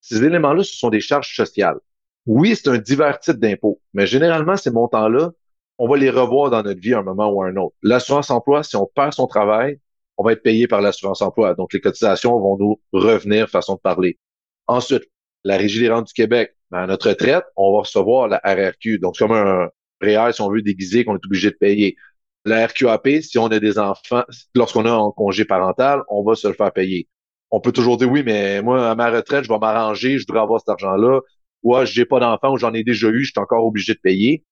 [0.00, 1.78] Ces éléments-là, ce sont des charges sociales.
[2.26, 5.32] Oui, c'est un divers type d'impôt, mais généralement, ces montants-là,
[5.78, 7.74] on va les revoir dans notre vie à un moment ou à un autre.
[7.82, 9.78] L'assurance emploi, si on perd son travail,
[10.16, 11.54] on va être payé par l'assurance emploi.
[11.54, 14.18] Donc, les cotisations vont nous revenir, façon de parler.
[14.66, 15.04] Ensuite,
[15.44, 18.98] la Régie des rentes du Québec, ben, à notre retraite, on va recevoir la RRQ.
[18.98, 19.68] Donc, c'est comme un
[20.00, 21.96] REER, si on veut déguiser, qu'on est obligé de payer.
[22.46, 24.22] La RQAP, si on a des enfants,
[24.54, 27.08] lorsqu'on a un congé parental, on va se le faire payer.
[27.50, 30.42] On peut toujours dire oui, mais moi, à ma retraite, je vais m'arranger, je voudrais
[30.42, 31.22] avoir cet argent-là.
[31.64, 33.98] Ou ah, j'ai pas d'enfants ou j'en ai déjà eu, je suis encore obligé de
[33.98, 34.44] payer.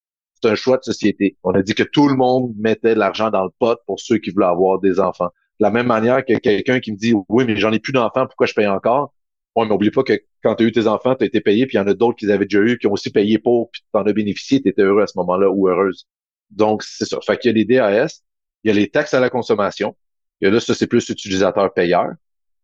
[0.43, 1.37] C'est un choix de société.
[1.45, 4.19] On a dit que tout le monde mettait de l'argent dans le pot pour ceux
[4.19, 5.31] qui voulaient avoir des enfants.
[5.61, 8.27] De la même manière que quelqu'un qui me dit oui, mais j'en ai plus d'enfants,
[8.27, 9.15] pourquoi je paye encore?
[9.55, 11.67] Ouais, mais oublie pas que quand tu as eu tes enfants, tu as été payé,
[11.67, 13.71] puis il y en a d'autres qui avaient déjà eu, qui ont aussi payé pour,
[13.71, 16.09] puis tu en as bénéficié, tu étais heureux à ce moment-là ou heureuse.
[16.55, 17.19] Donc, c'est ça.
[17.27, 18.23] Fait qu'il y a les DAS,
[18.63, 19.97] il y a les taxes à la consommation.
[20.41, 22.13] Et là, ça, c'est plus utilisateur-payeur.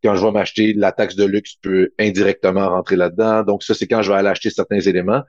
[0.02, 3.42] Quand je vais m'acheter la taxe de luxe, peut indirectement rentrer là-dedans.
[3.42, 5.22] Donc, ça, c'est quand je vais aller acheter certains éléments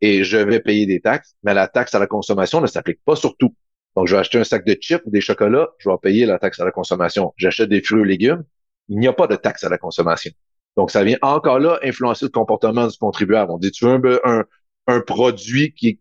[0.00, 1.36] et je vais payer des taxes.
[1.42, 3.54] Mais la taxe à la consommation ne s'applique pas sur tout.
[3.96, 6.38] Donc, je vais acheter un sac de chips ou des chocolats, je vais payer la
[6.38, 7.32] taxe à la consommation.
[7.36, 8.44] J'achète des fruits ou légumes,
[8.88, 10.32] il n'y a pas de taxe à la consommation.
[10.76, 13.50] Donc, ça vient encore là influencer le comportement du contribuable.
[13.50, 14.44] On dit, tu veux un,
[14.86, 15.98] un, produit qui est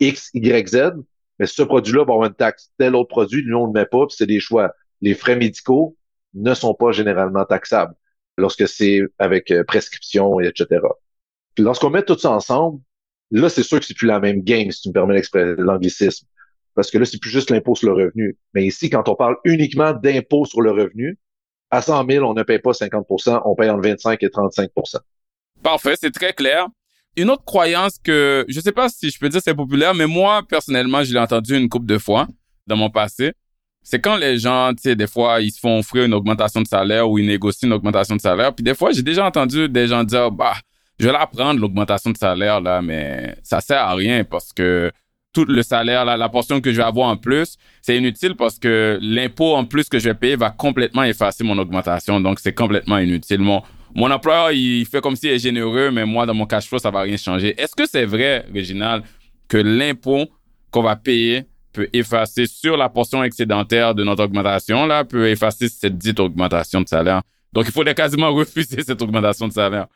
[0.00, 0.92] X, Y, Z,
[1.38, 2.70] mais ce produit-là va avoir une taxe.
[2.78, 4.72] Tel autre produit, nous, on ne le met pas, puis c'est des choix.
[5.00, 5.96] Les frais médicaux
[6.34, 7.94] ne sont pas généralement taxables
[8.38, 10.80] lorsque c'est avec euh, prescription, etc.
[11.54, 12.80] Puis lorsqu'on met tout ça ensemble,
[13.30, 15.22] là, c'est sûr que c'est plus la même game, si tu me permets
[15.58, 16.26] l'anglicisme.
[16.74, 18.36] Parce que là, c'est plus juste l'impôt sur le revenu.
[18.52, 21.18] Mais ici, quand on parle uniquement d'impôt sur le revenu,
[21.70, 24.98] à 100 000, on ne paye pas 50% on paye entre 25 et 35%
[25.62, 26.68] Parfait, c'est très clair.
[27.16, 30.42] Une autre croyance que, je sais pas si je peux dire c'est populaire, mais moi,
[30.46, 32.26] personnellement, je l'ai entendu une couple de fois
[32.66, 33.32] dans mon passé.
[33.82, 36.66] C'est quand les gens, tu sais, des fois, ils se font offrir une augmentation de
[36.66, 38.54] salaire ou ils négocient une augmentation de salaire.
[38.54, 40.54] Puis des fois, j'ai déjà entendu des gens dire, bah,
[40.98, 44.90] je vais la prendre, l'augmentation de salaire, là, mais ça sert à rien parce que
[45.32, 48.58] tout le salaire, la, la portion que je vais avoir en plus, c'est inutile parce
[48.58, 52.20] que l'impôt en plus que je vais payer va complètement effacer mon augmentation.
[52.20, 53.40] Donc, c'est complètement inutile.
[53.94, 56.90] Mon employeur, il fait comme s'il est généreux, mais moi, dans mon cash flow, ça
[56.90, 57.58] va rien changer.
[57.60, 59.02] Est-ce que c'est vrai, Réginal,
[59.48, 60.26] que l'impôt
[60.70, 65.68] qu'on va payer peut effacer sur la portion excédentaire de notre augmentation, là, peut effacer
[65.68, 67.22] cette dite augmentation de salaire?
[67.52, 69.86] Donc, il faudrait quasiment refuser cette augmentation de salaire.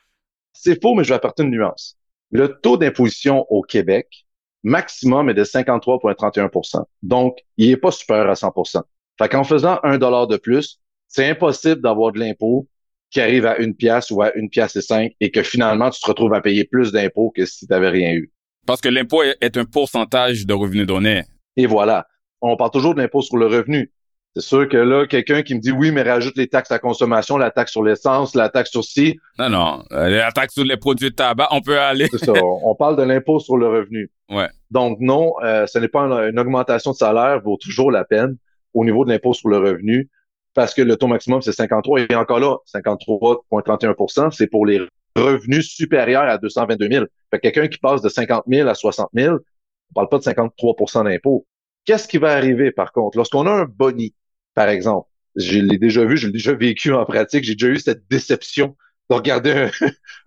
[0.52, 1.96] C'est faux, mais je vais apporter une nuance.
[2.30, 4.26] Le taux d'imposition au Québec,
[4.62, 8.82] maximum est de 53,31% Donc, il n'est pas supérieur à 100%
[9.18, 12.68] Fait qu'en faisant un dollar de plus, c'est impossible d'avoir de l'impôt
[13.10, 16.00] qui arrive à une pièce ou à une pièce et cinq et que finalement, tu
[16.00, 18.30] te retrouves à payer plus d'impôts que si tu n'avais rien eu.
[18.66, 21.24] Parce que l'impôt est un pourcentage de revenus donnés.
[21.56, 22.06] Et voilà.
[22.40, 23.90] On parle toujours de l'impôt sur le revenu.
[24.36, 27.36] C'est sûr que là, quelqu'un qui me dit oui, mais rajoute les taxes à consommation,
[27.36, 29.18] la taxe sur l'essence, la taxe sur ci.
[29.40, 29.82] Non, non.
[29.90, 32.06] Euh, la taxe sur les produits de tabac, on peut aller.
[32.12, 32.32] C'est ça.
[32.62, 34.08] On parle de l'impôt sur le revenu.
[34.30, 34.48] Ouais.
[34.70, 38.36] Donc non, euh, ce n'est pas une, augmentation de salaire, vaut toujours la peine
[38.72, 40.08] au niveau de l'impôt sur le revenu
[40.54, 42.00] parce que le taux maximum, c'est 53.
[42.10, 44.80] Et encore là, 53,31% c'est pour les
[45.16, 47.04] revenus supérieurs à 222 000.
[47.30, 51.04] Fait quelqu'un qui passe de 50 000 à 60 000, on parle pas de 53%
[51.04, 51.46] d'impôt.
[51.84, 54.14] Qu'est-ce qui va arriver, par contre, lorsqu'on a un boni,
[54.54, 55.08] par exemple?
[55.36, 58.76] Je l'ai déjà vu, je l'ai déjà vécu en pratique, j'ai déjà eu cette déception
[59.08, 59.70] de regarder un,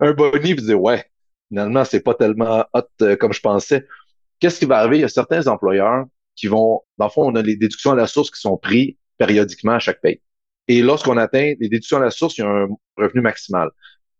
[0.00, 1.04] un boni et dire, ouais,
[1.48, 3.86] finalement, c'est pas tellement hot euh, comme je pensais.
[4.40, 4.98] Qu'est-ce qui va arriver?
[4.98, 6.06] Il y a certains employeurs
[6.36, 8.94] qui vont, dans le fond, on a les déductions à la source qui sont prises
[9.24, 10.20] périodiquement à chaque paye.
[10.68, 13.70] Et lorsqu'on atteint les déductions à la source, il y a un revenu maximal.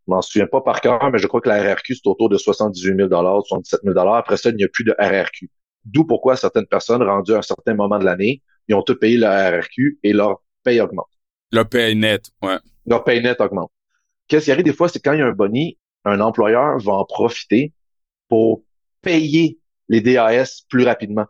[0.07, 2.37] Je m'en souviens pas par cœur, mais je crois que la RRQ, c'est autour de
[2.37, 5.49] 78 000 77 000 Après ça, il n'y a plus de RRQ.
[5.85, 9.17] D'où pourquoi certaines personnes, rendues à un certain moment de l'année, ils ont tout payé
[9.17, 11.09] la RRQ et leur paye augmente.
[11.51, 12.57] Leur paye net, ouais.
[12.85, 13.71] Leur paye net augmente.
[14.27, 16.93] Qu'est-ce qui arrive des fois, c'est quand il y a un boni, un employeur va
[16.93, 17.73] en profiter
[18.27, 18.63] pour
[19.01, 21.25] payer les DAS plus rapidement.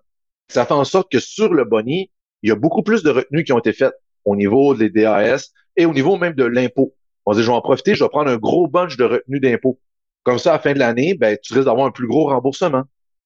[0.48, 2.12] Ça fait en sorte que sur le boni,
[2.46, 5.52] il y a beaucoup plus de retenues qui ont été faites au niveau des DAS
[5.76, 6.94] et au niveau même de l'impôt.
[7.26, 9.40] On se dit, je vais en profiter, je vais prendre un gros bunch de retenues
[9.40, 9.80] d'impôt.
[10.22, 12.84] Comme ça, à la fin de l'année, ben, tu risques d'avoir un plus gros remboursement.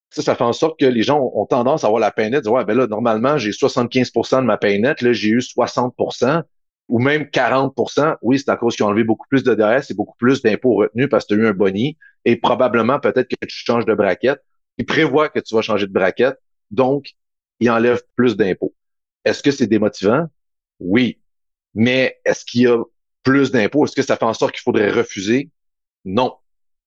[0.09, 2.47] Ça, ça fait en sorte que les gens ont, tendance à avoir la paye nette,
[2.47, 6.43] ouais, ben là, normalement, j'ai 75% de ma paye nette, là, j'ai eu 60%
[6.87, 9.93] ou même 40% Oui, c'est à cause qu'ils ont enlevé beaucoup plus de DAS et
[9.93, 13.45] beaucoup plus d'impôts retenus parce que tu as eu un boni et probablement peut-être que
[13.45, 14.39] tu changes de braquette.
[14.77, 16.37] Ils prévoient que tu vas changer de braquette,
[16.71, 17.11] donc
[17.59, 18.73] ils enlèvent plus d'impôts.
[19.25, 20.27] Est-ce que c'est démotivant?
[20.79, 21.19] Oui.
[21.73, 22.83] Mais est-ce qu'il y a
[23.23, 23.85] plus d'impôts?
[23.85, 25.49] Est-ce que ça fait en sorte qu'il faudrait refuser?
[26.05, 26.35] Non.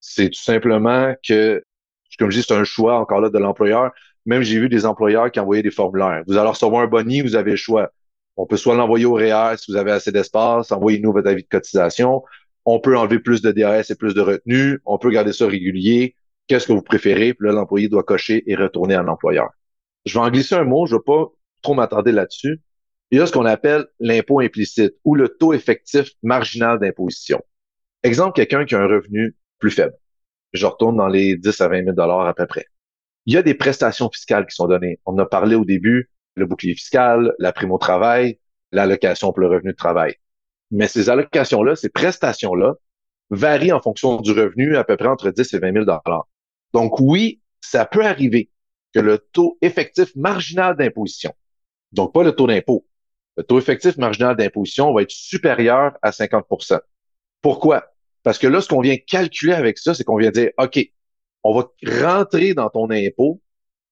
[0.00, 1.62] C'est tout simplement que,
[2.18, 3.92] comme je dis, c'est un choix encore là de l'employeur.
[4.26, 6.22] Même j'ai vu des employeurs qui envoyaient des formulaires.
[6.26, 7.92] Vous allez recevoir un boni, vous avez le choix.
[8.36, 11.48] On peut soit l'envoyer au REER si vous avez assez d'espace, envoyez-nous votre avis de
[11.48, 12.22] cotisation.
[12.64, 14.80] On peut enlever plus de DAS et plus de retenue.
[14.86, 16.16] On peut garder ça régulier.
[16.46, 17.34] Qu'est-ce que vous préférez?
[17.34, 19.50] Puis là, l'employé doit cocher et retourner à l'employeur.
[20.06, 20.86] Je vais en glisser un mot.
[20.86, 21.30] Je ne vais pas
[21.62, 22.60] trop m'attarder là-dessus.
[23.10, 27.40] Il y a ce qu'on appelle l'impôt implicite ou le taux effectif marginal d'imposition.
[28.02, 29.94] Exemple, quelqu'un qui a un revenu plus faible.
[30.52, 32.66] Je retourne dans les 10 à 20 000 dollars à peu près.
[33.26, 34.98] Il y a des prestations fiscales qui sont données.
[35.06, 38.38] On a parlé au début, le bouclier fiscal, la prime au travail,
[38.72, 40.16] l'allocation pour le revenu de travail.
[40.70, 42.74] Mais ces allocations-là, ces prestations-là,
[43.30, 46.28] varient en fonction du revenu à peu près entre 10 et 20 000 dollars.
[46.72, 48.50] Donc oui, ça peut arriver
[48.92, 51.32] que le taux effectif marginal d'imposition,
[51.92, 52.86] donc pas le taux d'impôt,
[53.36, 56.80] le taux effectif marginal d'imposition va être supérieur à 50%
[57.40, 57.86] Pourquoi?
[58.22, 60.78] Parce que là, ce qu'on vient calculer avec ça, c'est qu'on vient dire, OK,
[61.42, 61.68] on va
[62.02, 63.40] rentrer dans ton impôt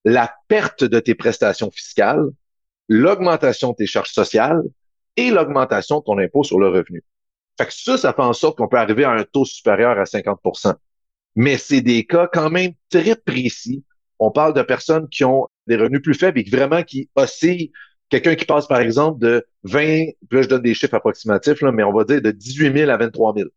[0.05, 2.25] la perte de tes prestations fiscales,
[2.89, 4.63] l'augmentation de tes charges sociales
[5.17, 7.05] et l'augmentation de ton impôt sur le revenu.
[7.59, 10.05] Fait que ça, ça fait en sorte qu'on peut arriver à un taux supérieur à
[10.05, 10.75] 50%
[11.35, 13.85] Mais c'est des cas quand même très précis
[14.21, 17.73] on parle de personnes qui ont des revenus plus faibles et vraiment qui oscillent.
[18.11, 21.85] Quelqu'un qui passe, par exemple, de 20, là, je donne des chiffres approximatifs, là, mais
[21.85, 23.49] on va dire de 18 000 à 23 000.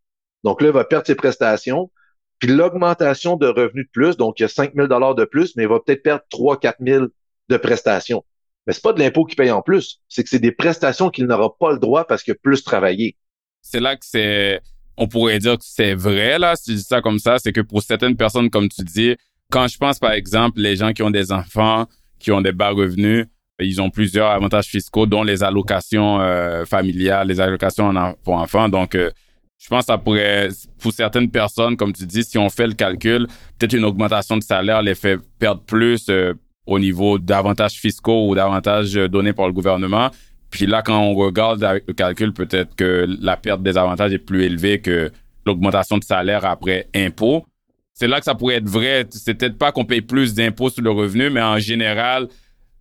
[0.43, 1.91] Donc là, il va perdre ses prestations.
[2.39, 5.63] Puis l'augmentation de revenus de plus, donc il y a 5 000 de plus, mais
[5.63, 7.05] il va peut-être perdre 3 4 000
[7.49, 8.23] de prestations.
[8.67, 11.25] Mais c'est pas de l'impôt qu'il paye en plus, c'est que c'est des prestations qu'il
[11.25, 13.17] n'aura pas le droit parce qu'il a plus travaillé.
[13.61, 14.61] C'est là que c'est,
[14.97, 17.61] on pourrait dire que c'est vrai, là, si je dis ça comme ça, c'est que
[17.61, 19.15] pour certaines personnes, comme tu dis,
[19.51, 21.87] quand je pense, par exemple, les gens qui ont des enfants,
[22.19, 23.27] qui ont des bas revenus,
[23.65, 28.69] ils ont plusieurs avantages fiscaux, dont les allocations euh, familiales, les allocations pour enfants.
[28.69, 29.12] Donc, euh,
[29.58, 30.49] je pense que ça pourrait,
[30.80, 34.43] pour certaines personnes, comme tu dis, si on fait le calcul, peut-être une augmentation de
[34.43, 36.34] salaire les fait perdre plus euh,
[36.65, 40.10] au niveau d'avantages fiscaux ou d'avantages donnés par le gouvernement.
[40.49, 44.43] Puis là, quand on regarde le calcul, peut-être que la perte des avantages est plus
[44.43, 45.12] élevée que
[45.45, 47.45] l'augmentation de salaire après impôt
[47.93, 49.06] c'est là que ça pourrait être vrai.
[49.12, 52.28] C'est peut-être pas qu'on paye plus d'impôts sur le revenu, mais en général,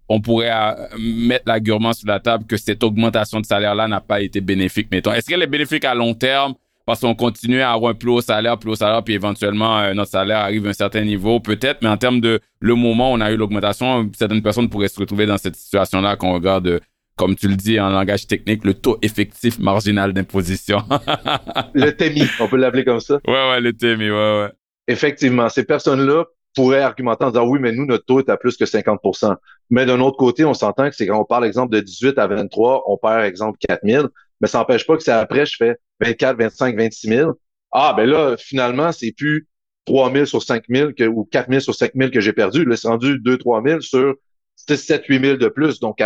[0.08, 4.20] on pourrait euh, mettre l'argument sur la table que cette augmentation de salaire-là n'a pas
[4.20, 5.12] été bénéfique, mettons.
[5.12, 8.20] Est-ce qu'elle est bénéfique à long terme parce qu'on continue à avoir un plus haut
[8.20, 11.80] salaire, plus haut salaire, puis éventuellement euh, notre salaire arrive à un certain niveau, peut-être,
[11.80, 14.98] mais en termes de le moment où on a eu l'augmentation, certaines personnes pourraient se
[14.98, 16.80] retrouver dans cette situation-là qu'on regarde
[17.16, 20.82] comme tu le dis en langage technique, le taux effectif marginal d'imposition.
[21.74, 23.20] le TEMI, on peut l'appeler comme ça.
[23.26, 24.48] Ouais, ouais, le TEMI, ouais, ouais.
[24.88, 28.56] Effectivement, ces personnes-là pourraient argumenter en disant oui, mais nous, notre taux est à plus
[28.56, 29.34] que 50%
[29.70, 32.26] Mais d'un autre côté, on s'entend que c'est quand on parle, exemple, de 18 à
[32.26, 34.08] 23, on perd, exemple, 4 000,
[34.40, 37.32] mais ça n'empêche pas que c'est après, je fais 24, 25, 26 000.
[37.72, 39.48] Ah, ben là, finalement, c'est plus
[39.86, 42.64] 3 000 sur 5 000 que, ou 4 000 sur 5 000 que j'ai perdu.
[42.64, 44.14] Là, c'est rendu 2, 3 000 sur
[44.56, 45.80] 7, 8 000 de plus.
[45.80, 45.98] Donc,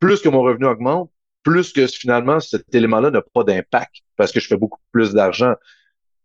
[0.00, 1.10] plus que mon revenu augmente,
[1.42, 5.54] plus que finalement, cet élément-là n'a pas d'impact parce que je fais beaucoup plus d'argent.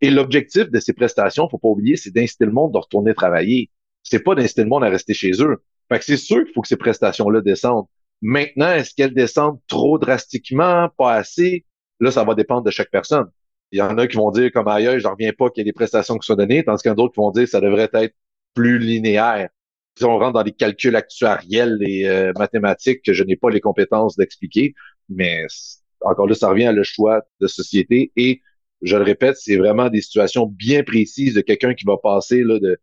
[0.01, 3.71] Et l'objectif de ces prestations, faut pas oublier, c'est d'inciter le monde de retourner travailler.
[4.03, 5.57] C'est pas d'inciter le monde à rester chez eux.
[5.89, 7.85] Fait que c'est sûr qu'il faut que ces prestations-là descendent.
[8.21, 11.65] Maintenant, est-ce qu'elles descendent trop drastiquement, pas assez?
[11.99, 13.27] Là, ça va dépendre de chaque personne.
[13.71, 15.71] Il y en a qui vont dire, comme ailleurs, j'en reviens pas qu'il y ait
[15.71, 17.49] des prestations qui soient données, tandis qu'il y en a d'autres qui vont dire que
[17.49, 18.15] ça devrait être
[18.53, 19.49] plus linéaire.
[19.97, 23.59] Si on rentre dans les calculs actuariels et euh, mathématiques que je n'ai pas les
[23.59, 24.73] compétences d'expliquer,
[25.09, 25.45] mais
[26.01, 28.41] encore là, ça revient à le choix de société et
[28.81, 32.59] je le répète, c'est vraiment des situations bien précises de quelqu'un qui va passer là,
[32.59, 32.77] de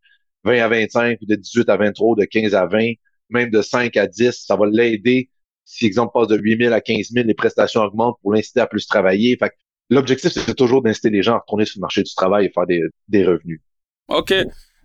[0.45, 2.93] 20 à 25, de 18 à 23, de 15 à 20,
[3.31, 4.45] même de 5 à 10.
[4.47, 5.31] Ça va l'aider.
[5.65, 8.67] Si, exemple, passe de 8 000 à 15 000, les prestations augmentent pour l'inciter à
[8.67, 9.37] plus travailler.
[9.39, 9.53] Fait
[9.89, 12.67] l'objectif, c'est toujours d'inciter les gens à retourner sur le marché du travail et faire
[12.67, 13.61] des, revenus.
[14.09, 14.35] OK.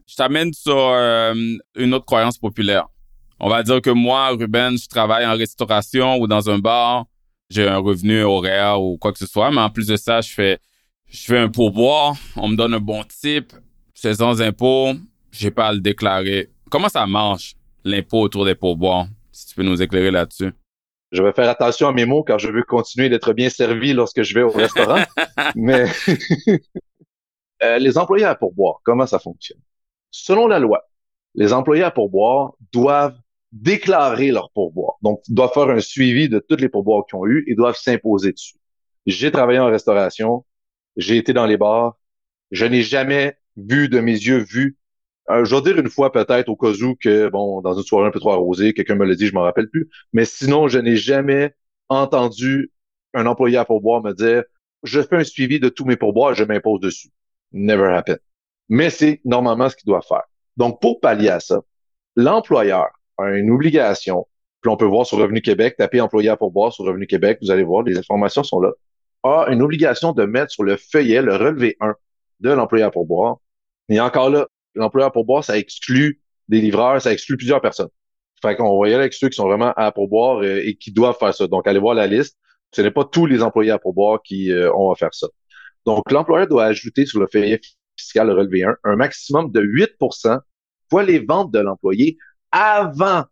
[0.07, 1.33] Je t'amène sur euh,
[1.75, 2.87] une autre croyance populaire.
[3.39, 7.05] On va dire que moi, Ruben, je travaille en restauration ou dans un bar.
[7.49, 9.51] J'ai un revenu horaire ou quoi que ce soit.
[9.51, 10.59] Mais en plus de ça, je fais
[11.09, 13.53] je fais un pourboire, on me donne un bon type,
[13.93, 14.93] c'est sans impôt,
[15.31, 16.49] j'ai pas à le déclarer.
[16.69, 19.07] Comment ça marche, l'impôt autour des pourboires?
[19.31, 20.51] Si tu peux nous éclairer là-dessus?
[21.11, 24.21] Je vais faire attention à mes mots car je veux continuer d'être bien servi lorsque
[24.21, 25.03] je vais au restaurant.
[25.55, 25.85] Mais
[27.63, 29.59] euh, les employés à pourboire, comment ça fonctionne?
[30.11, 30.83] Selon la loi,
[31.33, 33.17] les employés à pourboire doivent
[33.51, 34.97] déclarer leur pourboire.
[35.01, 37.77] Donc, ils doivent faire un suivi de tous les pourboires qu'ils ont eu et doivent
[37.77, 38.57] s'imposer dessus.
[39.07, 40.45] J'ai travaillé en restauration,
[40.99, 41.97] j'ai été dans les bars.
[42.51, 44.77] Je n'ai jamais vu de mes yeux vu.
[45.29, 48.07] Euh, je vais dire une fois peut-être au cas où que, bon, dans une soirée
[48.07, 49.89] un peu trop arrosée, quelqu'un me l'a dit, je m'en rappelle plus.
[50.13, 51.55] Mais sinon, je n'ai jamais
[51.87, 52.71] entendu
[53.13, 54.43] un employé à pourboire me dire,
[54.83, 57.09] je fais un suivi de tous mes pourboires, je m'impose dessus.
[57.51, 58.19] Never happened.
[58.67, 60.23] Mais c'est normalement ce qu'il doit faire.
[60.57, 61.61] Donc, pour pallier à ça,
[62.15, 64.27] l'employeur a une obligation,
[64.61, 67.51] puis on peut voir sur Revenu Québec, taper employé à pourboire sur Revenu Québec, vous
[67.51, 68.71] allez voir, les informations sont là
[69.23, 71.93] a une obligation de mettre sur le feuillet le relevé 1
[72.41, 73.37] de l'employeur pour boire.
[73.89, 77.89] Et encore là, l'employeur pour boire, ça exclut des livreurs, ça exclut plusieurs personnes.
[78.41, 81.33] Fait qu'on aller avec ceux qui sont vraiment à pourboire euh, et qui doivent faire
[81.33, 81.47] ça.
[81.47, 82.37] Donc, allez voir la liste.
[82.71, 85.27] Ce n'est pas tous les employés à pourboire qui euh, ont à faire ça.
[85.85, 87.59] Donc, l'employeur doit ajouter sur le feuillet
[87.97, 90.39] fiscal le relevé 1 un maximum de 8%
[90.89, 92.17] fois les ventes de l'employé
[92.51, 93.25] avant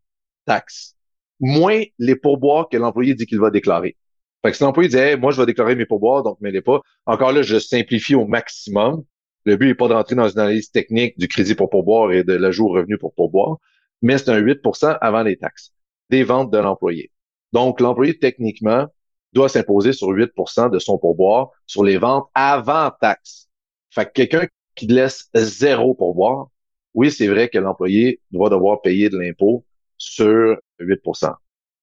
[0.46, 0.96] taxe,
[1.40, 3.98] moins les pourboires que l'employé dit qu'il va déclarer.
[4.44, 6.82] Fait que si l'employé dit moi, je vais déclarer mes pourboires, donc les pas.
[7.06, 9.04] Encore là, je simplifie au maximum.
[9.46, 12.34] Le but n'est pas d'entrer dans une analyse technique du crédit pour pourboire et de
[12.34, 13.58] l'ajout au revenu pour pourboire,
[14.02, 15.72] mais c'est un 8% avant les taxes
[16.10, 17.12] des ventes de l'employé.
[17.54, 18.88] Donc, l'employé, techniquement,
[19.34, 23.50] doit s'imposer sur 8% de son pourboire sur les ventes avant taxe.
[23.90, 26.50] Fait que quelqu'un qui laisse zéro pourboire,
[26.94, 29.66] oui, c'est vrai que l'employé doit devoir payer de l'impôt
[29.98, 31.34] sur 8%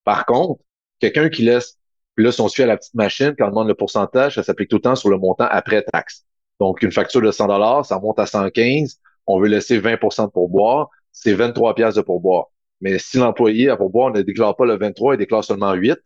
[0.05, 0.63] Par contre,
[1.01, 1.79] quelqu'un qui laisse
[2.15, 4.43] puis là, si on suit à la petite machine, quand on demande le pourcentage, ça
[4.43, 6.25] s'applique tout le temps sur le montant après taxe.
[6.61, 9.01] Donc, une facture de 100 dollars, ça monte à 115.
[9.27, 12.47] On veut laisser 20% de pourboire, c'est 23 pièces de pourboire.
[12.81, 15.99] Mais si l'employé à pourboire ne déclare pas le 23, il déclare seulement 8,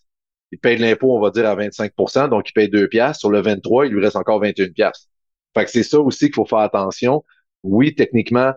[0.53, 3.19] il paye de l'impôt, on va dire, à 25% donc il paye 2 pièces.
[3.19, 5.09] Sur le 23, il lui reste encore 21 pièces.
[5.55, 7.25] Fait que c'est ça aussi qu'il faut faire attention.
[7.63, 8.53] Oui, techniquement,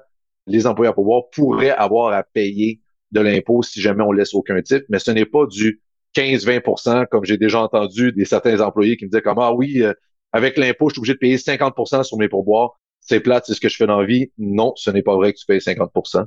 [0.47, 2.79] les employés à pourboire pourraient avoir à payer
[3.11, 5.81] de l'impôt si jamais on laisse aucun type, mais ce n'est pas du
[6.15, 9.93] 15-20% comme j'ai déjà entendu des certains employés qui me disaient comme Ah oui, euh,
[10.31, 12.79] avec l'impôt, je suis obligé de payer 50% sur mes pourboires.
[12.99, 14.31] C'est plate, c'est ce que je fais dans la vie.
[14.37, 16.25] Non, ce n'est pas vrai que tu payes 50%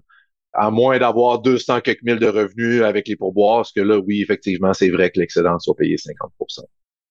[0.54, 4.22] à moins d'avoir 200 quelques mille de revenus avec les pourboires, parce que là, oui,
[4.22, 6.60] effectivement, c'est vrai que l'excédent soit payé 50%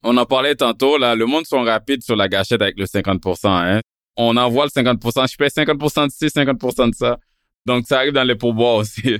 [0.04, 3.48] On en parlait tantôt, là, le monde sont rapides sur la gâchette avec le 50%
[3.48, 3.82] hein.
[4.15, 7.17] On envoie le 50% je paye 50% de ci, 50% de ça.
[7.65, 9.17] Donc, ça arrive dans les pourboires aussi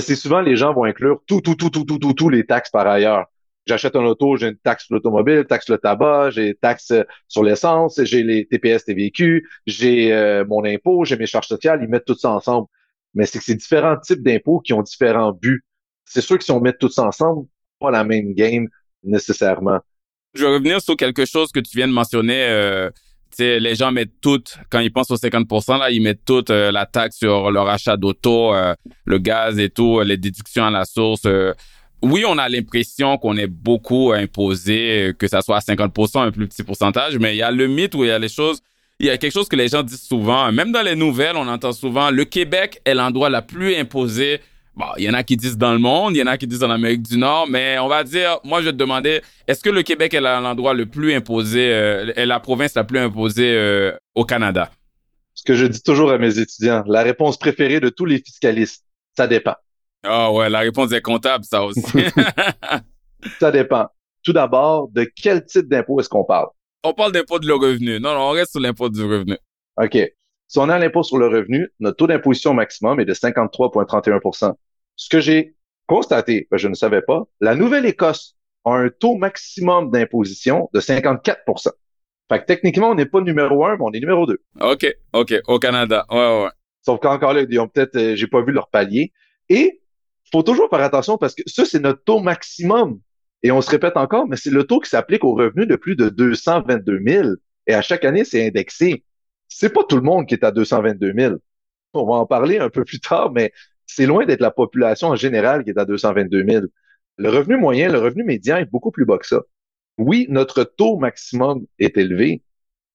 [0.00, 2.70] c'est souvent les gens vont inclure tout, tout, tout, tout, tout, tout, tous les taxes
[2.70, 3.26] par ailleurs.
[3.66, 7.44] J'achète un auto, j'ai une taxe sur l'automobile, taxe le tabac, j'ai taxe euh, sur
[7.44, 12.04] l'essence, j'ai les TPS, TVQ, j'ai euh, mon impôt, j'ai mes charges sociales, ils mettent
[12.04, 12.66] tout ça ensemble.
[13.14, 15.64] Mais c'est que c'est différents types d'impôts qui ont différents buts.
[16.04, 17.46] C'est sûr que si on met tout ça ensemble,
[17.78, 18.66] pas la même game
[19.04, 19.78] nécessairement.
[20.34, 22.44] Je vais revenir sur quelque chose que tu viens de mentionner.
[22.48, 22.90] Euh
[23.38, 26.86] les gens mettent tout, quand ils pensent aux 50%, là, ils mettent toute euh, la
[26.86, 28.74] taxe sur leur achat d'auto, euh,
[29.04, 31.22] le gaz et tout, les déductions à la source.
[31.26, 31.52] Euh.
[32.02, 36.48] oui, on a l'impression qu'on est beaucoup imposé, que ça soit à 50%, un plus
[36.48, 38.60] petit pourcentage, mais il y a le mythe où il y a les choses,
[38.98, 41.48] il y a quelque chose que les gens disent souvent, même dans les nouvelles, on
[41.48, 44.40] entend souvent, le Québec est l'endroit la plus imposé.
[44.74, 46.46] Bon, il y en a qui disent dans le monde, il y en a qui
[46.46, 49.62] disent en Amérique du Nord, mais on va dire, moi je vais te demander, est-ce
[49.62, 53.54] que le Québec est l'endroit le plus imposé, euh, est la province la plus imposée
[53.54, 54.70] euh, au Canada?
[55.34, 58.84] Ce que je dis toujours à mes étudiants, la réponse préférée de tous les fiscalistes,
[59.14, 59.54] ça dépend.
[60.04, 61.82] Ah ouais, la réponse est comptable, ça aussi.
[63.40, 63.88] ça dépend.
[64.22, 66.48] Tout d'abord, de quel type d'impôt est-ce qu'on parle?
[66.82, 68.00] On parle d'impôt de le revenu.
[68.00, 69.36] Non, non, on reste sur l'impôt du revenu.
[69.76, 69.98] OK.
[70.52, 74.52] Si on a l'impôt sur le revenu, notre taux d'imposition maximum est de 53,31%
[74.96, 75.54] Ce que j'ai
[75.86, 78.36] constaté, ben, je ne savais pas, la Nouvelle-Écosse
[78.66, 81.70] a un taux maximum d'imposition de 54%
[82.30, 84.42] Fait que techniquement, on n'est pas numéro un, mais on est numéro deux.
[84.60, 86.04] OK, OK, au Canada.
[86.10, 86.50] Ouais, ouais.
[86.82, 89.14] Sauf qu'encore là, ils ont peut-être, euh, j'ai pas vu leur palier.
[89.48, 89.80] Et
[90.30, 93.00] faut toujours faire attention parce que ça, c'est notre taux maximum.
[93.42, 95.96] Et on se répète encore, mais c'est le taux qui s'applique aux revenus de plus
[95.96, 97.28] de 222 000.
[97.68, 99.02] Et à chaque année, c'est indexé.
[99.56, 101.34] C'est pas tout le monde qui est à 222 000.
[101.94, 103.52] On va en parler un peu plus tard, mais
[103.86, 106.64] c'est loin d'être la population en général qui est à 222 000.
[107.18, 109.42] Le revenu moyen, le revenu médian est beaucoup plus bas que ça.
[109.98, 112.42] Oui, notre taux maximum est élevé,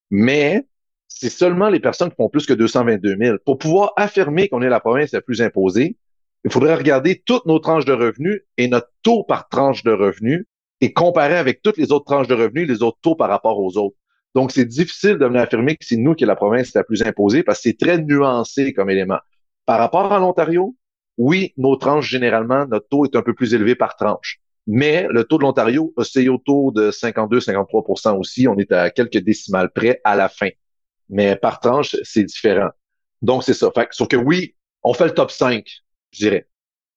[0.10, 0.66] mais
[1.08, 3.38] c'est seulement les personnes qui font plus que 222 000.
[3.45, 5.95] Pour pouvoir affirmer qu'on est la province la plus imposée,
[6.43, 10.45] il faudrait regarder toutes nos tranches de revenus et notre taux par tranche de revenus
[10.82, 13.78] et comparer avec toutes les autres tranches de revenus, les autres taux par rapport aux
[13.78, 13.97] autres.
[14.38, 17.01] Donc, c'est difficile de venir affirmer que c'est nous qui est la province la plus
[17.01, 19.17] imposée parce que c'est très nuancé comme élément.
[19.65, 20.75] Par rapport à l'Ontario,
[21.17, 24.39] oui, nos tranches, généralement, notre taux est un peu plus élevé par tranche.
[24.67, 28.47] Mais le taux de l'Ontario oscille autour de 52-53% aussi.
[28.47, 30.49] On est à quelques décimales près à la fin.
[31.09, 32.69] Mais par tranche, c'est différent.
[33.23, 33.71] Donc, c'est ça.
[33.73, 35.65] Fait, sauf que oui, on fait le top 5
[36.11, 36.47] je dirais.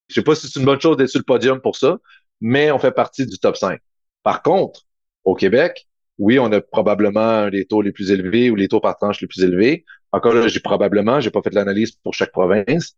[0.09, 1.97] Je sais pas si c'est une bonne chose d'être sur le podium pour ça,
[2.39, 3.79] mais on fait partie du top 5.
[4.21, 4.81] Par contre,
[5.23, 5.87] au Québec,
[6.21, 9.27] oui, on a probablement les taux les plus élevés ou les taux par tranche les
[9.27, 9.85] plus élevés.
[10.11, 12.95] Encore là, j'ai probablement, j'ai pas fait l'analyse pour chaque province,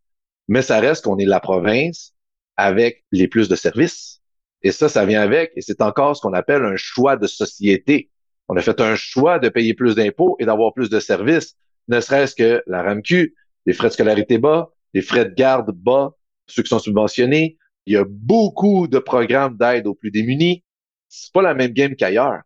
[0.49, 2.13] mais ça reste qu'on est la province
[2.57, 4.21] avec les plus de services.
[4.61, 8.09] Et ça, ça vient avec, et c'est encore ce qu'on appelle un choix de société.
[8.49, 11.55] On a fait un choix de payer plus d'impôts et d'avoir plus de services,
[11.87, 13.33] ne serait-ce que la RAMQ,
[13.65, 16.11] les frais de scolarité bas, les frais de garde bas,
[16.47, 17.57] ceux qui sont subventionnés.
[17.85, 20.65] Il y a beaucoup de programmes d'aide aux plus démunis.
[21.07, 22.41] C'est pas la même game qu'ailleurs.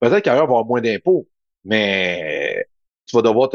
[0.00, 1.28] Peut-être qu'ailleurs, il va avoir moins d'impôts,
[1.64, 2.66] mais
[3.06, 3.50] tu vas devoir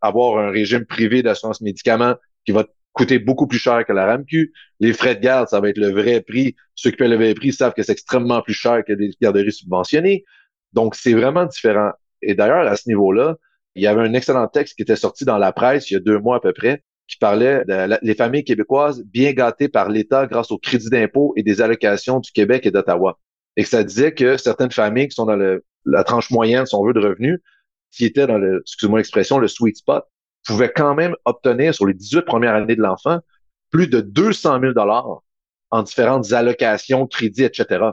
[0.00, 4.06] avoir un régime privé d'assurance médicaments qui va te coûter beaucoup plus cher que la
[4.06, 4.52] RAMQ.
[4.80, 6.56] Les frais de garde, ça va être le vrai prix.
[6.74, 9.52] Ceux qui paient le vrai prix savent que c'est extrêmement plus cher que des garderies
[9.52, 10.24] subventionnées.
[10.72, 11.90] Donc, c'est vraiment différent.
[12.22, 13.36] Et d'ailleurs, à ce niveau-là,
[13.74, 16.00] il y avait un excellent texte qui était sorti dans la presse il y a
[16.00, 17.64] deux mois à peu près, qui parlait
[18.02, 22.32] des familles québécoises bien gâtées par l'État grâce au crédit d'impôt et des allocations du
[22.32, 23.18] Québec et d'Ottawa.
[23.56, 25.36] Et que ça disait que certaines familles qui sont dans
[25.90, 27.40] la tranche moyenne, si on veut, de revenus,
[27.90, 30.04] qui étaient dans le, excusez-moi l'expression, le sweet spot,
[30.46, 33.20] pouvaient quand même obtenir sur les 18 premières années de l'enfant
[33.70, 35.22] plus de 200 000 dollars
[35.70, 37.84] en différentes allocations, crédits, etc.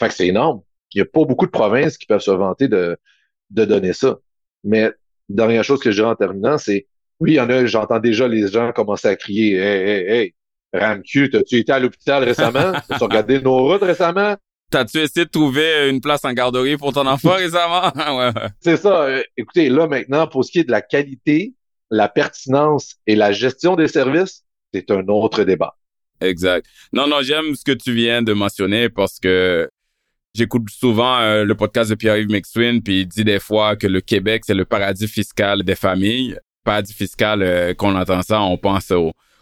[0.00, 0.62] Fait que c'est énorme.
[0.92, 2.96] Il n'y a pas beaucoup de provinces qui peuvent se vanter de,
[3.50, 4.18] de donner ça.
[4.64, 4.92] Mais
[5.28, 6.86] dernière chose que je dirais en terminant, c'est
[7.20, 10.34] oui, il y en a, j'entends déjà les gens commencer à crier Hey, hey, hey,
[10.72, 12.72] Ramcu, t'as-tu été à l'hôpital récemment?
[12.88, 14.36] T'as regardé nos routes récemment?
[14.70, 17.92] T'as-tu essayé de trouver une place en garderie pour ton enfant récemment?
[18.18, 18.30] ouais.
[18.60, 19.02] C'est ça.
[19.02, 21.54] Euh, écoutez, là maintenant, pour ce qui est de la qualité,
[21.90, 25.76] la pertinence et la gestion des services, c'est un autre débat.
[26.20, 26.66] Exact.
[26.92, 29.68] Non, non, j'aime ce que tu viens de mentionner parce que
[30.34, 34.00] j'écoute souvent euh, le podcast de Pierre-Yves McSween, puis il dit des fois que le
[34.00, 38.92] Québec, c'est le paradis fiscal des familles paradis fiscal, euh, qu'on entend ça, on pense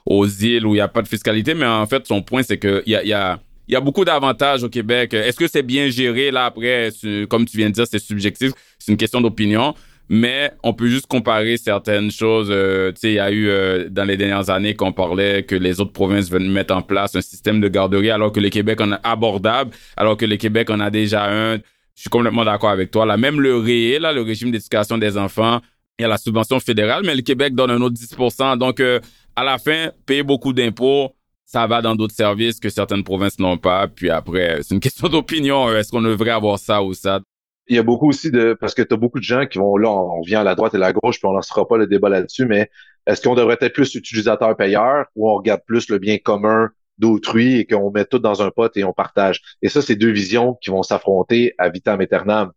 [0.06, 2.58] aux, îles où il n'y a pas de fiscalité, mais en fait, son point, c'est
[2.58, 3.40] qu'il y a, y, a,
[3.72, 5.14] y a beaucoup d'avantages au Québec.
[5.14, 6.30] Est-ce que c'est bien géré?
[6.30, 6.90] Là, après,
[7.28, 9.74] comme tu viens de dire, c'est subjectif, c'est une question d'opinion.
[10.10, 12.48] Mais on peut juste comparer certaines choses.
[12.50, 15.54] Euh, tu sais, il y a eu euh, dans les dernières années qu'on parlait que
[15.54, 18.80] les autres provinces veulent mettre en place un système de garderie alors que le Québec
[18.80, 21.56] en a abordable, alors que le Québec en a déjà un.
[21.94, 23.04] Je suis complètement d'accord avec toi.
[23.04, 25.60] Là, même le RÉE, là, le régime d'éducation des enfants,
[25.98, 29.00] il y a la subvention fédérale, mais le Québec donne un autre 10% Donc, euh,
[29.34, 31.12] à la fin, payer beaucoup d'impôts,
[31.48, 33.88] ça va dans d'autres services que certaines provinces n'ont pas.
[33.88, 35.74] Puis après, c'est une question d'opinion.
[35.74, 37.20] Est-ce qu'on devrait avoir ça ou ça?
[37.68, 38.54] Il y a beaucoup aussi de...
[38.60, 39.78] Parce que tu as beaucoup de gens qui vont...
[39.78, 41.86] Là, on vient à la droite et à la gauche, puis on lancera pas le
[41.86, 42.70] débat là-dessus, mais
[43.06, 46.68] est-ce qu'on devrait être plus utilisateur-payeur ou on regarde plus le bien commun
[46.98, 49.40] d'autrui et qu'on met tout dans un pot et on partage?
[49.62, 52.52] Et ça, c'est deux visions qui vont s'affronter à vitam aeternam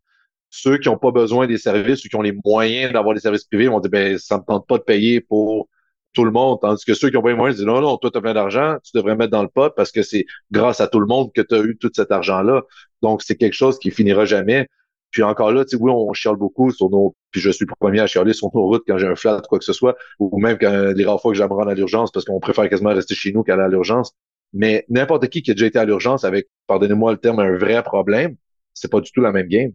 [0.54, 3.46] ceux qui n'ont pas besoin des services ou qui ont les moyens d'avoir des services
[3.46, 5.70] privés vont dire ben ça me tente pas de payer pour
[6.14, 6.60] tout le monde.
[6.62, 8.34] Tandis que ceux qui ont pas les moyens disent non, non, toi, tu as plein
[8.34, 11.32] d'argent, tu devrais mettre dans le pot parce que c'est grâce à tout le monde
[11.34, 12.64] que tu as eu tout cet argent-là.
[13.02, 14.68] Donc, c'est quelque chose qui finira jamais.
[15.12, 17.74] Puis encore là, tu sais, oui, on chiale beaucoup sur nos, puis je suis le
[17.78, 20.40] premier à chialer sur nos routes quand j'ai un flat, quoi que ce soit, ou
[20.40, 23.14] même quand les rares fois que j'aime rendre à l'urgence parce qu'on préfère quasiment rester
[23.14, 24.14] chez nous qu'aller à l'urgence.
[24.54, 27.84] Mais n'importe qui qui a déjà été à l'urgence avec, pardonnez-moi le terme, un vrai
[27.84, 28.36] problème,
[28.74, 29.72] c'est pas du tout la même game.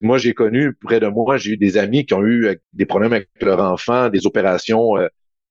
[0.00, 3.12] Moi, j'ai connu près de moi, j'ai eu des amis qui ont eu des problèmes
[3.12, 5.08] avec leur enfant, des opérations euh,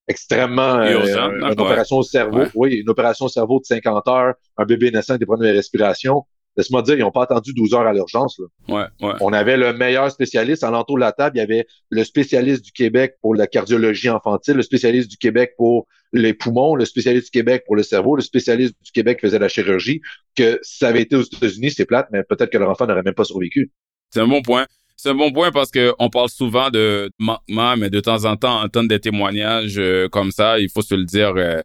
[0.10, 2.44] extrêmement euh, une opération au cerveau.
[2.56, 5.56] Oui, une opération au cerveau de 50 heures, un bébé naissant avec des problèmes de
[5.56, 6.26] respiration.
[6.58, 8.42] Laisse-moi dire, ils n'ont pas attendu 12 heures à l'urgence.
[8.68, 9.14] Ouais, ouais.
[9.22, 10.64] On avait le meilleur spécialiste.
[10.64, 14.10] À l'entour de la table, il y avait le spécialiste du Québec pour la cardiologie
[14.10, 18.16] infantile, le spécialiste du Québec pour les poumons, le spécialiste du Québec pour le cerveau,
[18.16, 20.02] le spécialiste du Québec faisait la chirurgie.
[20.36, 23.14] Que ça avait été aux États-Unis, c'est plate, mais peut-être que leur enfant n'aurait même
[23.14, 23.72] pas survécu.
[24.10, 24.66] C'est un bon point.
[25.02, 28.36] C'est un bon point parce que on parle souvent de manquement, mais de temps en
[28.36, 31.62] temps, entendre des témoignages euh, comme ça, il faut se le dire, euh,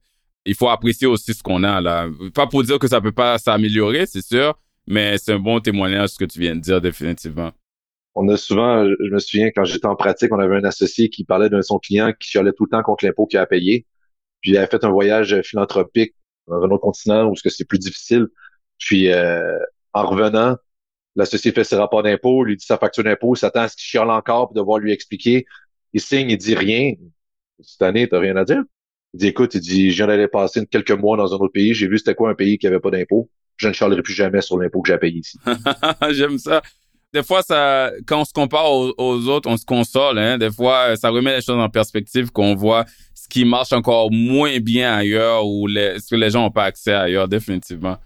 [0.47, 2.09] il faut apprécier aussi ce qu'on a là.
[2.33, 4.57] Pas pour dire que ça peut pas s'améliorer, c'est sûr,
[4.87, 7.51] mais c'est un bon témoignage ce que tu viens de dire définitivement.
[8.15, 11.25] On a souvent, je me souviens quand j'étais en pratique, on avait un associé qui
[11.25, 13.85] parlait de son client qui chialait tout le temps contre l'impôt qu'il a payé.
[14.43, 16.15] Puis il avait fait un voyage philanthropique
[16.47, 18.29] dans un autre continent où c'est plus difficile.
[18.79, 19.59] Puis euh,
[19.93, 20.55] en revenant,
[21.17, 24.11] L'associé fait ses rapports d'impôt, lui dit sa facture d'impôt, s'attend à ce qu'il chiale
[24.11, 25.47] encore pour devoir lui expliquer.
[25.93, 26.93] Il signe, il dit rien.
[27.61, 28.63] Cette année, t'as rien à dire?
[29.15, 31.73] Il dit, écoute, il dit, je viens d'aller passer quelques mois dans un autre pays,
[31.73, 33.31] j'ai vu c'était quoi un pays qui avait pas d'impôt.
[33.57, 35.39] Je ne chialerai plus jamais sur l'impôt que j'ai payé ici.
[36.11, 36.61] J'aime ça.
[37.13, 40.19] Des fois, ça, quand on se compare aux, autres, on se console.
[40.19, 40.37] Hein?
[40.37, 42.85] Des fois, ça remet les choses en perspective, qu'on voit
[43.15, 46.93] ce qui marche encore moins bien ailleurs ou ce que les gens n'ont pas accès
[46.93, 47.99] ailleurs, définitivement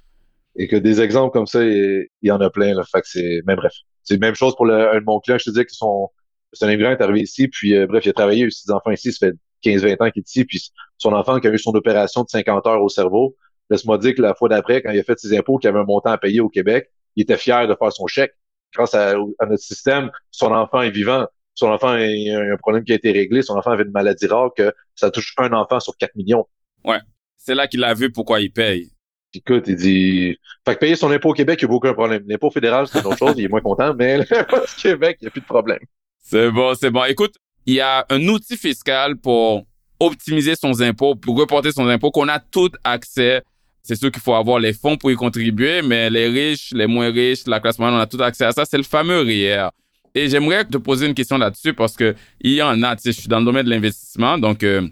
[0.58, 2.74] et que des exemples comme ça, il, y en a plein.
[2.74, 2.82] Là.
[2.90, 3.72] Fait que c'est, même bref.
[4.02, 5.38] C'est la même chose pour le, un de mon client.
[5.38, 6.10] Je te disais que son,
[6.52, 8.50] c'est un immigrant est arrivé ici, puis euh, bref, il a travaillé, il a eu
[8.50, 9.34] six enfants ici, ça fait
[9.64, 10.60] 15-20 ans qu'il est ici, puis
[10.96, 13.36] son enfant qui a eu son opération de 50 heures au cerveau,
[13.70, 15.84] laisse-moi dire que la fois d'après, quand il a fait ses impôts, qu'il avait un
[15.84, 18.32] montant à payer au Québec, il était fier de faire son chèque.
[18.74, 21.26] Grâce à, notre système, son enfant est vivant.
[21.54, 23.42] Son enfant a un problème qui a été réglé.
[23.42, 26.46] Son enfant avait une maladie rare que ça touche un enfant sur 4 millions.
[26.84, 26.98] Ouais.
[27.38, 28.90] C'est là qu'il a vu pourquoi il paye.
[29.34, 30.36] Écoute, il dit.
[30.64, 32.22] Fait que payer son impôt au Québec, il n'y a aucun problème.
[32.26, 35.28] L'impôt fédéral, c'est autre chose, il est moins content, mais l'impôt du Québec, il n'y
[35.28, 35.80] a plus de problème.
[36.18, 37.04] C'est bon, c'est bon.
[37.04, 37.34] Écoute,
[37.66, 39.66] il y a un outil fiscal pour
[40.00, 43.42] optimiser son impôt, pour reporter son impôt, qu'on a tout accès.
[43.82, 47.10] C'est sûr qu'il faut avoir les fonds pour y contribuer, mais les riches, les moins
[47.10, 48.64] riches, la classe moyenne, on a tout accès à ça.
[48.64, 49.68] C'est le fameux RIER.
[50.14, 53.12] Et j'aimerais te poser une question là-dessus parce que il y en a, tu sais,
[53.12, 54.88] je suis dans le domaine de l'investissement, donc euh,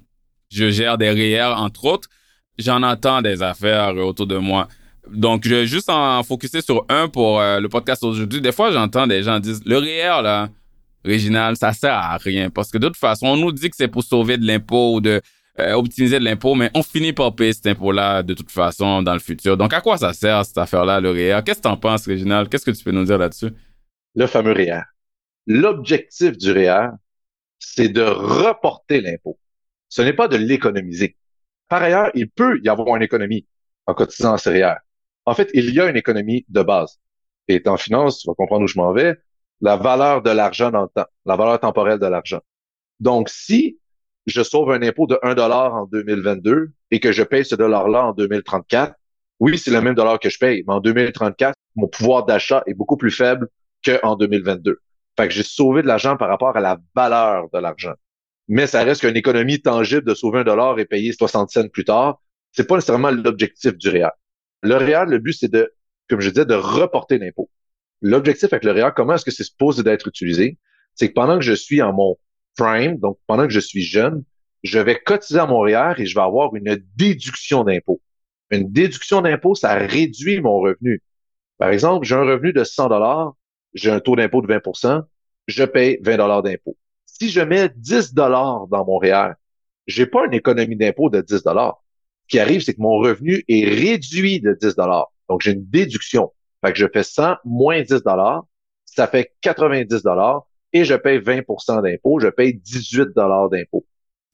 [0.51, 2.09] je gère des RIER, entre autres
[2.59, 4.69] j'en entends des affaires autour de moi.
[5.11, 8.41] Donc, je vais juste en focuser sur un pour euh, le podcast aujourd'hui.
[8.41, 10.49] Des fois, j'entends des gens dire, le REER, là,
[11.05, 12.51] original, ça sert à rien.
[12.51, 15.01] Parce que de toute façon, on nous dit que c'est pour sauver de l'impôt ou
[15.01, 15.21] de
[15.59, 19.15] euh, optimiser de l'impôt, mais on finit par payer cet impôt-là de toute façon dans
[19.15, 19.57] le futur.
[19.57, 21.41] Donc, à quoi ça sert, cette affaire-là, le REER?
[21.45, 22.49] Qu'est-ce que t'en penses, Réginal?
[22.49, 23.51] Qu'est-ce que tu peux nous dire là-dessus?
[24.17, 24.83] Le fameux REER.
[25.47, 26.89] L'objectif du REER,
[27.59, 29.39] c'est de reporter l'impôt.
[29.89, 31.17] Ce n'est pas de l'économiser.
[31.69, 33.47] Par ailleurs, il peut y avoir une économie
[33.87, 34.77] en cotisant en.
[35.25, 36.99] En fait, il y a une économie de base.
[37.49, 39.17] Et en finance, tu vas comprendre où je m'en vais,
[39.61, 42.41] la valeur de l'argent dans le temps, la valeur temporelle de l'argent.
[43.01, 43.79] Donc, si
[44.27, 48.07] je sauve un impôt de 1 dollar en 2022 et que je paye ce dollar-là
[48.07, 48.95] en 2034,
[49.41, 52.75] oui, c'est le même dollar que je paye, mais en 2034, mon pouvoir d'achat est
[52.75, 53.49] beaucoup plus faible
[53.85, 54.81] qu'en 2022.
[55.17, 57.93] Fait que j'ai sauvé de l'argent par rapport à la valeur de l'argent
[58.49, 61.85] mais ça reste qu'une économie tangible de sauver un dollar et payer 60 cents plus
[61.85, 62.21] tard.
[62.53, 64.11] C'est pas nécessairement l'objectif du REER.
[64.63, 65.73] Le REER, le but, c'est de,
[66.09, 67.51] comme je disais, de reporter l'impôt.
[68.01, 70.59] L'objectif avec le REER, comment est-ce que c'est supposé d'être utilisé?
[70.95, 72.17] C'est que pendant que je suis en mon
[72.57, 74.25] prime, donc pendant que je suis jeune,
[74.63, 78.01] je vais cotiser à mon REER et je vais avoir une déduction d'impôt.
[78.51, 81.03] Une déduction d'impôt, ça réduit mon revenu.
[81.59, 83.35] Par exemple, j'ai un revenu de 100 dollars,
[83.75, 85.03] j'ai un taux d'impôt de 20%
[85.47, 86.77] je paye 20 dollars d'impôt
[87.19, 89.33] si je mets 10 dollars dans mon REER,
[89.87, 91.83] j'ai pas une économie d'impôt de 10 dollars.
[92.25, 95.13] Ce qui arrive, c'est que mon revenu est réduit de 10 dollars.
[95.29, 96.33] Donc, j'ai une déduction.
[96.65, 98.45] Fait que je fais 100 moins 10 dollars,
[98.85, 102.19] ça fait 90 dollars et je paye 20% d'impôt.
[102.21, 103.87] Je paye 18 dollars d'impôt.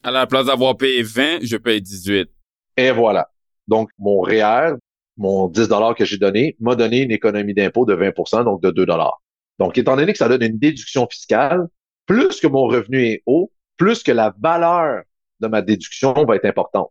[0.02, 2.28] À la place d'avoir payé 20, je paye 18.
[2.76, 3.30] Et voilà.
[3.68, 4.74] Donc, mon REER,
[5.16, 8.70] mon 10 dollars que j'ai donné, m'a donné une économie d'impôt de 20% donc de
[8.70, 9.22] 2 dollars.
[9.58, 11.68] Donc, étant donné que ça donne une déduction fiscale,
[12.06, 15.02] plus que mon revenu est haut, plus que la valeur
[15.40, 16.90] de ma déduction va être importante.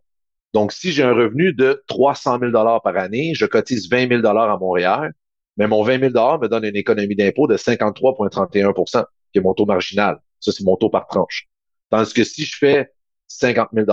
[0.52, 4.58] Donc, si j'ai un revenu de 300 000 par année, je cotise 20 000 à
[4.58, 5.12] Montréal,
[5.56, 9.66] mais mon 20 000 me donne une économie d'impôt de 53,31% qui est mon taux
[9.66, 10.18] marginal.
[10.40, 11.48] Ça, c'est mon taux par tranche.
[11.88, 12.92] Tandis que si je fais
[13.28, 13.86] 50 000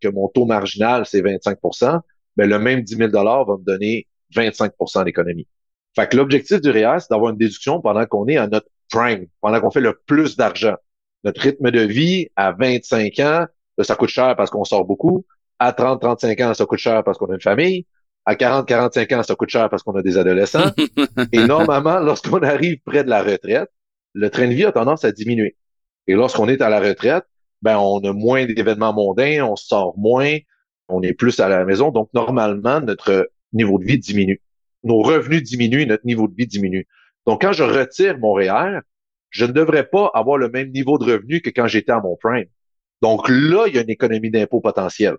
[0.00, 2.00] que mon taux marginal, c'est 25%
[2.36, 5.46] ben, le même 10 000 va me donner 25% d'économie.
[5.94, 9.26] Fait que l'objectif du REER, c'est d'avoir une déduction pendant qu'on est à notre prime,
[9.40, 10.76] pendant qu'on fait le plus d'argent.
[11.24, 13.46] Notre rythme de vie à 25 ans,
[13.82, 15.24] ça coûte cher parce qu'on sort beaucoup.
[15.58, 17.86] À 30, 35 ans, ça coûte cher parce qu'on a une famille.
[18.24, 20.70] À 40, 45 ans, ça coûte cher parce qu'on a des adolescents.
[21.32, 23.70] Et normalement, lorsqu'on arrive près de la retraite,
[24.14, 25.56] le train de vie a tendance à diminuer.
[26.06, 27.24] Et lorsqu'on est à la retraite,
[27.62, 30.36] ben, on a moins d'événements mondains, on sort moins,
[30.88, 31.90] on est plus à la maison.
[31.90, 34.40] Donc, normalement, notre niveau de vie diminue.
[34.82, 36.86] Nos revenus diminuent, notre niveau de vie diminue.
[37.30, 38.80] Donc, quand je retire mon REER,
[39.28, 42.16] je ne devrais pas avoir le même niveau de revenu que quand j'étais à mon
[42.16, 42.48] prime.
[43.02, 45.14] Donc là, il y a une économie d'impôt potentielle.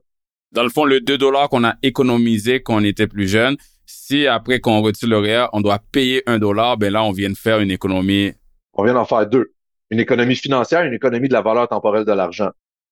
[0.51, 3.55] Dans le fond, le 2 dollars qu'on a économisé quand on était plus jeune,
[3.85, 7.29] si après qu'on retire le REER, on doit payer un dollar, ben là, on vient
[7.29, 8.33] de faire une économie.
[8.73, 9.53] On vient d'en faire deux.
[9.89, 12.49] Une économie financière, une économie de la valeur temporelle de l'argent.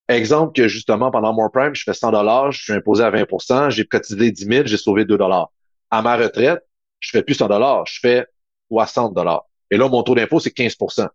[0.08, 3.68] Exemple que justement, pendant mon prime, je fais 100 dollars, je suis imposé à 20%
[3.68, 5.52] j'ai cotisé 10 000, j'ai sauvé 2 dollars.
[5.90, 6.62] À ma retraite,
[7.00, 8.24] je fais plus 100 dollars, je fais
[8.70, 9.46] 60 dollars.
[9.70, 11.08] Et là, mon taux d'impôt, c'est 15%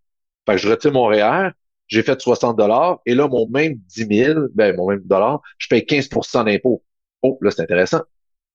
[0.46, 1.50] Fait que je retire mon REER,
[1.88, 5.68] j'ai fait 60 dollars, et là, mon même 10 000, ben, mon même dollar, je
[5.68, 6.84] paye 15% d'impôt.
[7.22, 8.02] Oh, là, c'est intéressant.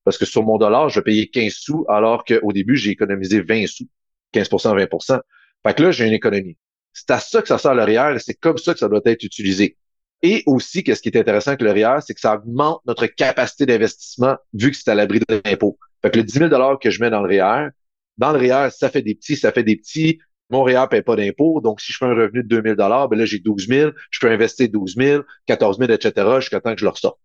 [0.04, 3.66] Parce que sur mon dollar, je payais 15 sous, alors qu'au début, j'ai économisé 20
[3.66, 3.88] sous.
[4.34, 5.20] 15% 20%
[5.66, 6.56] Fait que là, j'ai une économie.
[6.92, 9.00] C'est à ça que ça sert le REER, et c'est comme ça que ça doit
[9.04, 9.76] être utilisé.
[10.22, 13.64] Et aussi, qu'est-ce qui est intéressant avec le REER, c'est que ça augmente notre capacité
[13.64, 15.78] d'investissement vu que c'est à l'abri de l'impôt.
[16.02, 17.70] Fait que le 10 000 que je mets dans le REER,
[18.18, 20.20] dans le REER, ça fait des petits, ça fait des petits.
[20.50, 21.60] Mon REER paye pas d'impôt.
[21.60, 23.90] Donc, si je fais un revenu de 2000 dollars, ben là, j'ai 12 000.
[24.10, 26.40] Je peux investir 12 000, 14 000, etc.
[26.40, 27.18] jusqu'à temps que je le ressorte.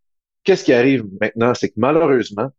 [0.43, 1.53] Qu'est-ce qui arrive maintenant?
[1.55, 2.49] C'est que malheureusement,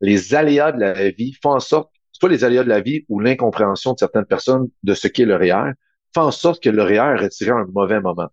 [0.00, 3.20] les aléas de la vie font en sorte, soit les aléas de la vie ou
[3.20, 5.72] l'incompréhension de certaines personnes de ce qu'est le REER,
[6.14, 8.28] font en sorte que le REER est retiré à un mauvais moment.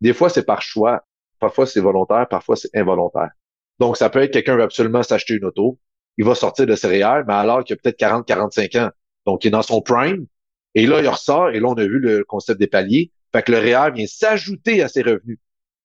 [0.00, 1.04] Des fois, c'est par choix.
[1.40, 2.28] Parfois, c'est volontaire.
[2.28, 3.30] Parfois, c'est involontaire.
[3.78, 5.78] Donc, ça peut être quelqu'un veut absolument s'acheter une auto.
[6.18, 8.90] Il va sortir de ses REER, mais alors qu'il a peut-être 40, 45 ans.
[9.26, 10.26] Donc, il est dans son prime.
[10.74, 11.50] Et là, il ressort.
[11.50, 13.12] Et là, on a vu le concept des paliers.
[13.32, 15.38] Fait que le REER vient s'ajouter à ses revenus.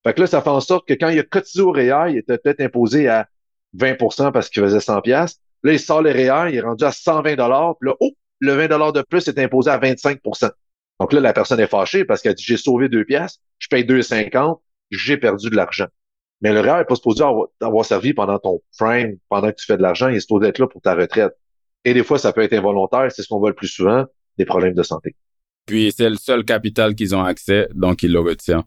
[0.03, 2.17] Fait que là, ça fait en sorte que quand il a cotisé au REER, il
[2.17, 3.28] était peut-être imposé à
[3.78, 5.39] 20% parce qu'il faisait 100 pièces.
[5.63, 7.75] Là, il sort le REER, il est rendu à 120 dollars.
[7.80, 10.51] Puis là, oh, le 20 dollars de plus est imposé à 25%
[10.99, 13.84] Donc là, la personne est fâchée parce qu'elle dit, j'ai sauvé deux pièces, je paye
[13.84, 14.59] 2,50,
[14.91, 15.88] j'ai perdu de l'argent.
[16.41, 19.77] Mais le REER n'est pas supposé avoir, servi pendant ton prime, pendant que tu fais
[19.77, 21.33] de l'argent, il est supposé être là pour ta retraite.
[21.83, 24.05] Et des fois, ça peut être involontaire, c'est ce qu'on voit le plus souvent,
[24.38, 25.15] des problèmes de santé.
[25.65, 28.63] Puis c'est le seul capital qu'ils ont accès, donc ils le retirent.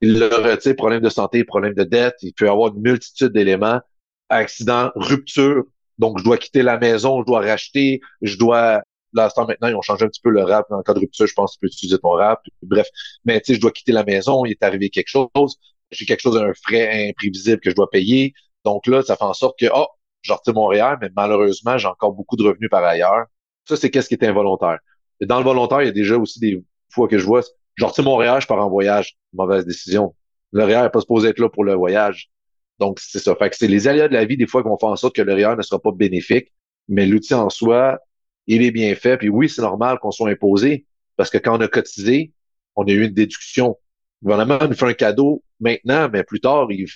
[0.00, 3.32] Ils le retirent, problème de santé, problème de dette, il peut y avoir une multitude
[3.32, 3.80] d'éléments,
[4.28, 5.64] accident, rupture,
[5.98, 9.82] donc je dois quitter la maison, je dois racheter, je dois là, maintenant, ils ont
[9.82, 10.66] changé un petit peu le rap.
[10.70, 12.42] En cas de rupture, je pense que tu peux utiliser ton rap.
[12.62, 12.88] Bref.
[13.24, 15.56] Mais tu sais, je dois quitter la maison, il est arrivé quelque chose.
[15.90, 18.34] J'ai quelque chose, un frais imprévisible que je dois payer.
[18.64, 19.86] Donc là, ça fait en sorte que, oh,
[20.22, 23.26] je retire mon REER, mais malheureusement, j'ai encore beaucoup de revenus par ailleurs.
[23.66, 24.78] Ça, c'est qu'est-ce qui est involontaire.
[25.20, 27.42] Et dans le volontaire, il y a déjà aussi des fois que je vois,
[27.74, 29.16] je retire mon REER, je pars en voyage.
[29.32, 30.14] Mauvaise décision.
[30.52, 32.30] Le REER n'est pas supposé être là pour le voyage.
[32.78, 33.34] Donc, c'est ça.
[33.36, 35.14] Fait que c'est les aléas de la vie, des fois, qui vont faire en sorte
[35.14, 36.52] que le REER ne sera pas bénéfique.
[36.88, 37.98] Mais l'outil en soi,
[38.46, 39.16] il est bien fait.
[39.16, 40.86] Puis oui, c'est normal qu'on soit imposé.
[41.16, 42.32] Parce que quand on a cotisé,
[42.76, 43.76] on a eu une déduction.
[44.22, 46.86] Le gouvernement nous fait un cadeau maintenant, mais plus tard, il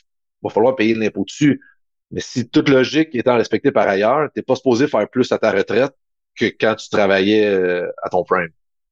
[0.42, 1.60] va falloir payer l'impôt dessus.
[2.10, 5.50] Mais si toute logique étant respectée par ailleurs, t'es pas supposé faire plus à ta
[5.50, 5.92] retraite
[6.34, 8.50] que quand tu travaillais euh, à ton prime.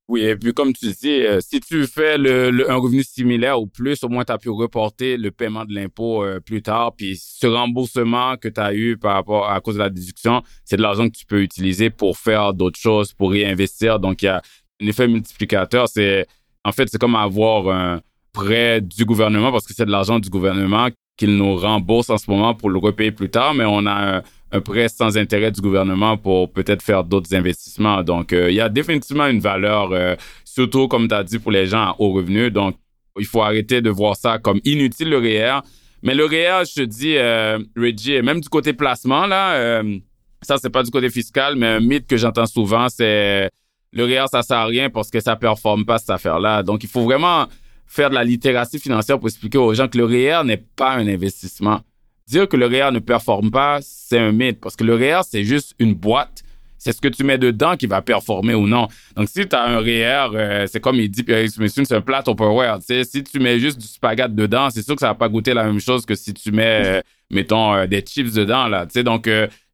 [0.09, 4.03] Oui, et puis comme tu dis, euh, si tu fais un revenu similaire ou plus,
[4.03, 6.97] au moins tu as pu reporter le paiement de l'impôt euh, plus tard.
[6.97, 10.77] Puis ce remboursement que tu as eu par rapport à cause de la déduction, c'est
[10.77, 14.01] de l'argent que tu peux utiliser pour faire d'autres choses, pour réinvestir.
[14.01, 14.43] Donc il y a
[14.83, 15.89] un effet multiplicateur.
[15.89, 16.27] C'est
[16.65, 18.01] en fait c'est comme avoir un
[18.33, 22.31] prêt du gouvernement parce que c'est de l'argent du gouvernement qu'il nous rembourse en ce
[22.31, 24.23] moment pour le repayer plus tard, mais on a
[24.53, 28.03] un, prêt sans intérêt du gouvernement pour peut-être faire d'autres investissements.
[28.03, 31.53] Donc, euh, il y a définitivement une valeur, euh, surtout comme tu as dit, pour
[31.53, 32.51] les gens à haut revenu.
[32.51, 32.77] Donc,
[33.19, 35.61] il faut arrêter de voir ça comme inutile, le REER.
[36.03, 39.99] Mais le REER, je te dis, euh, Reggie, même du côté placement, là, euh,
[40.43, 43.51] ça, c'est pas du côté fiscal, mais un mythe que j'entends souvent, c'est
[43.93, 46.63] le REER, ça sert à rien parce que ça performe pas, cette affaire-là.
[46.63, 47.47] Donc, il faut vraiment
[47.91, 51.09] faire de la littératie financière pour expliquer aux gens que le REER n'est pas un
[51.09, 51.81] investissement.
[52.29, 55.43] Dire que le REER ne performe pas, c'est un mythe parce que le REER, c'est
[55.43, 56.45] juste une boîte.
[56.79, 58.87] C'est ce que tu mets dedans qui va performer ou non.
[59.17, 62.23] Donc, si tu as un REER, euh, c'est comme il dit Pierre c'est un plat
[62.23, 62.79] Tupperware.
[62.81, 65.65] Si tu mets juste du spaghetti dedans, c'est sûr que ça va pas goûter la
[65.65, 68.69] même chose que si tu mets, euh, mettons, euh, des chips dedans.
[68.69, 69.29] Là, donc,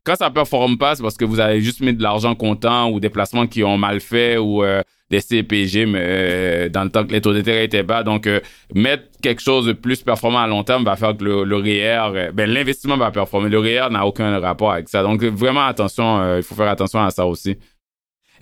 [0.05, 2.99] Quand ça performe pas, c'est parce que vous avez juste mis de l'argent comptant ou
[2.99, 4.65] des placements qui ont mal fait ou
[5.11, 8.03] des CPG mais euh, dans le temps que les taux d'intérêt étaient bas.
[8.03, 8.41] Donc, euh,
[8.75, 12.33] mettre quelque chose de plus performant à long terme va faire que le, le REER,
[12.33, 13.49] ben, l'investissement va performer.
[13.49, 15.03] Le REER n'a aucun rapport avec ça.
[15.03, 17.57] Donc, vraiment attention, il faut faire attention à ça aussi.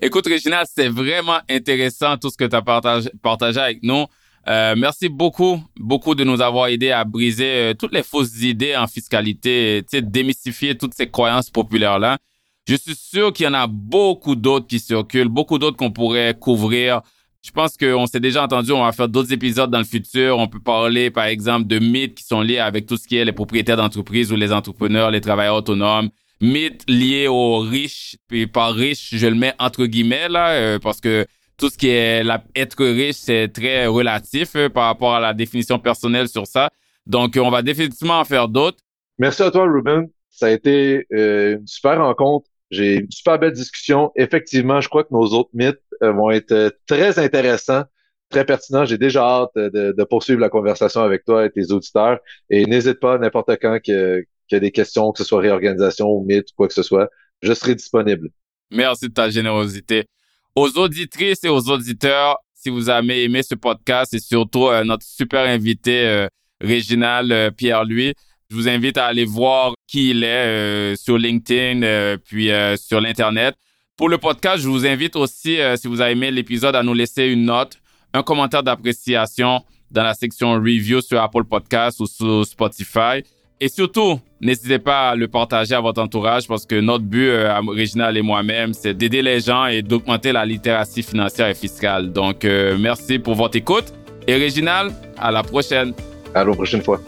[0.00, 4.06] Écoute, Régina, c'est vraiment intéressant tout ce que tu as partagé, partagé avec nous.
[4.46, 8.76] Euh, merci beaucoup, beaucoup de nous avoir aidé à briser euh, toutes les fausses idées
[8.76, 12.18] en fiscalité, démystifier toutes ces croyances populaires-là.
[12.66, 16.34] Je suis sûr qu'il y en a beaucoup d'autres qui circulent, beaucoup d'autres qu'on pourrait
[16.38, 17.02] couvrir.
[17.42, 20.38] Je pense qu'on s'est déjà entendu, on va faire d'autres épisodes dans le futur.
[20.38, 23.24] On peut parler, par exemple, de mythes qui sont liés avec tout ce qui est
[23.26, 26.08] les propriétaires d'entreprise ou les entrepreneurs, les travailleurs autonomes.
[26.40, 31.02] Mythes liés aux riches, puis par riches, je le mets entre guillemets là, euh, parce
[31.02, 31.26] que
[31.58, 32.24] tout ce qui est
[32.56, 36.70] être riche, c'est très relatif euh, par rapport à la définition personnelle sur ça.
[37.06, 38.78] Donc, on va définitivement en faire d'autres.
[39.18, 40.08] Merci à toi, Ruben.
[40.30, 42.48] Ça a été euh, une super rencontre.
[42.70, 44.10] J'ai une super belle discussion.
[44.16, 47.84] Effectivement, je crois que nos autres mythes euh, vont être très intéressants,
[48.30, 48.84] très pertinents.
[48.84, 52.18] J'ai déjà hâte de, poursuivre la conversation avec toi et tes auditeurs.
[52.50, 56.24] Et n'hésite pas n'importe quand qu'il y a des questions, que ce soit réorganisation ou
[56.24, 57.08] mythe ou quoi que ce soit,
[57.42, 58.30] je serai disponible.
[58.70, 60.06] Merci de ta générosité
[60.54, 65.04] aux auditrices et aux auditeurs, si vous avez aimé ce podcast et surtout euh, notre
[65.04, 66.28] super invité euh,
[66.60, 68.14] Réginal euh, Pierre-Louis,
[68.50, 73.54] je vous invite à aller voir qui il est sur LinkedIn puis sur l'Internet.
[73.96, 77.26] Pour le podcast, je vous invite aussi, si vous avez aimé l'épisode, à nous laisser
[77.26, 77.78] une note,
[78.12, 83.22] un commentaire d'appréciation dans la section review sur Apple Podcast ou sur Spotify.
[83.60, 87.60] Et surtout, n'hésitez pas à le partager à votre entourage parce que notre but, euh,
[87.68, 92.12] Réginal et moi-même, c'est d'aider les gens et d'augmenter la littératie financière et fiscale.
[92.12, 93.94] Donc, euh, merci pour votre écoute.
[94.26, 95.94] Et Réginal, à la prochaine.
[96.34, 97.00] À la prochaine fois.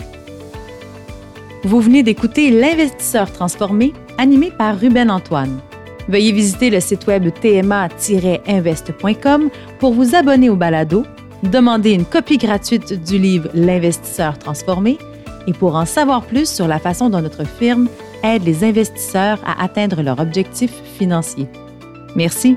[1.64, 5.59] Vous venez d'écouter L'investisseur transformé, animé par Ruben Antoine.
[6.09, 11.04] Veuillez visiter le site web tma-invest.com pour vous abonner au balado,
[11.42, 14.98] demander une copie gratuite du livre L'investisseur transformé
[15.46, 17.88] et pour en savoir plus sur la façon dont notre firme
[18.22, 21.48] aide les investisseurs à atteindre leurs objectifs financiers.
[22.14, 22.57] Merci.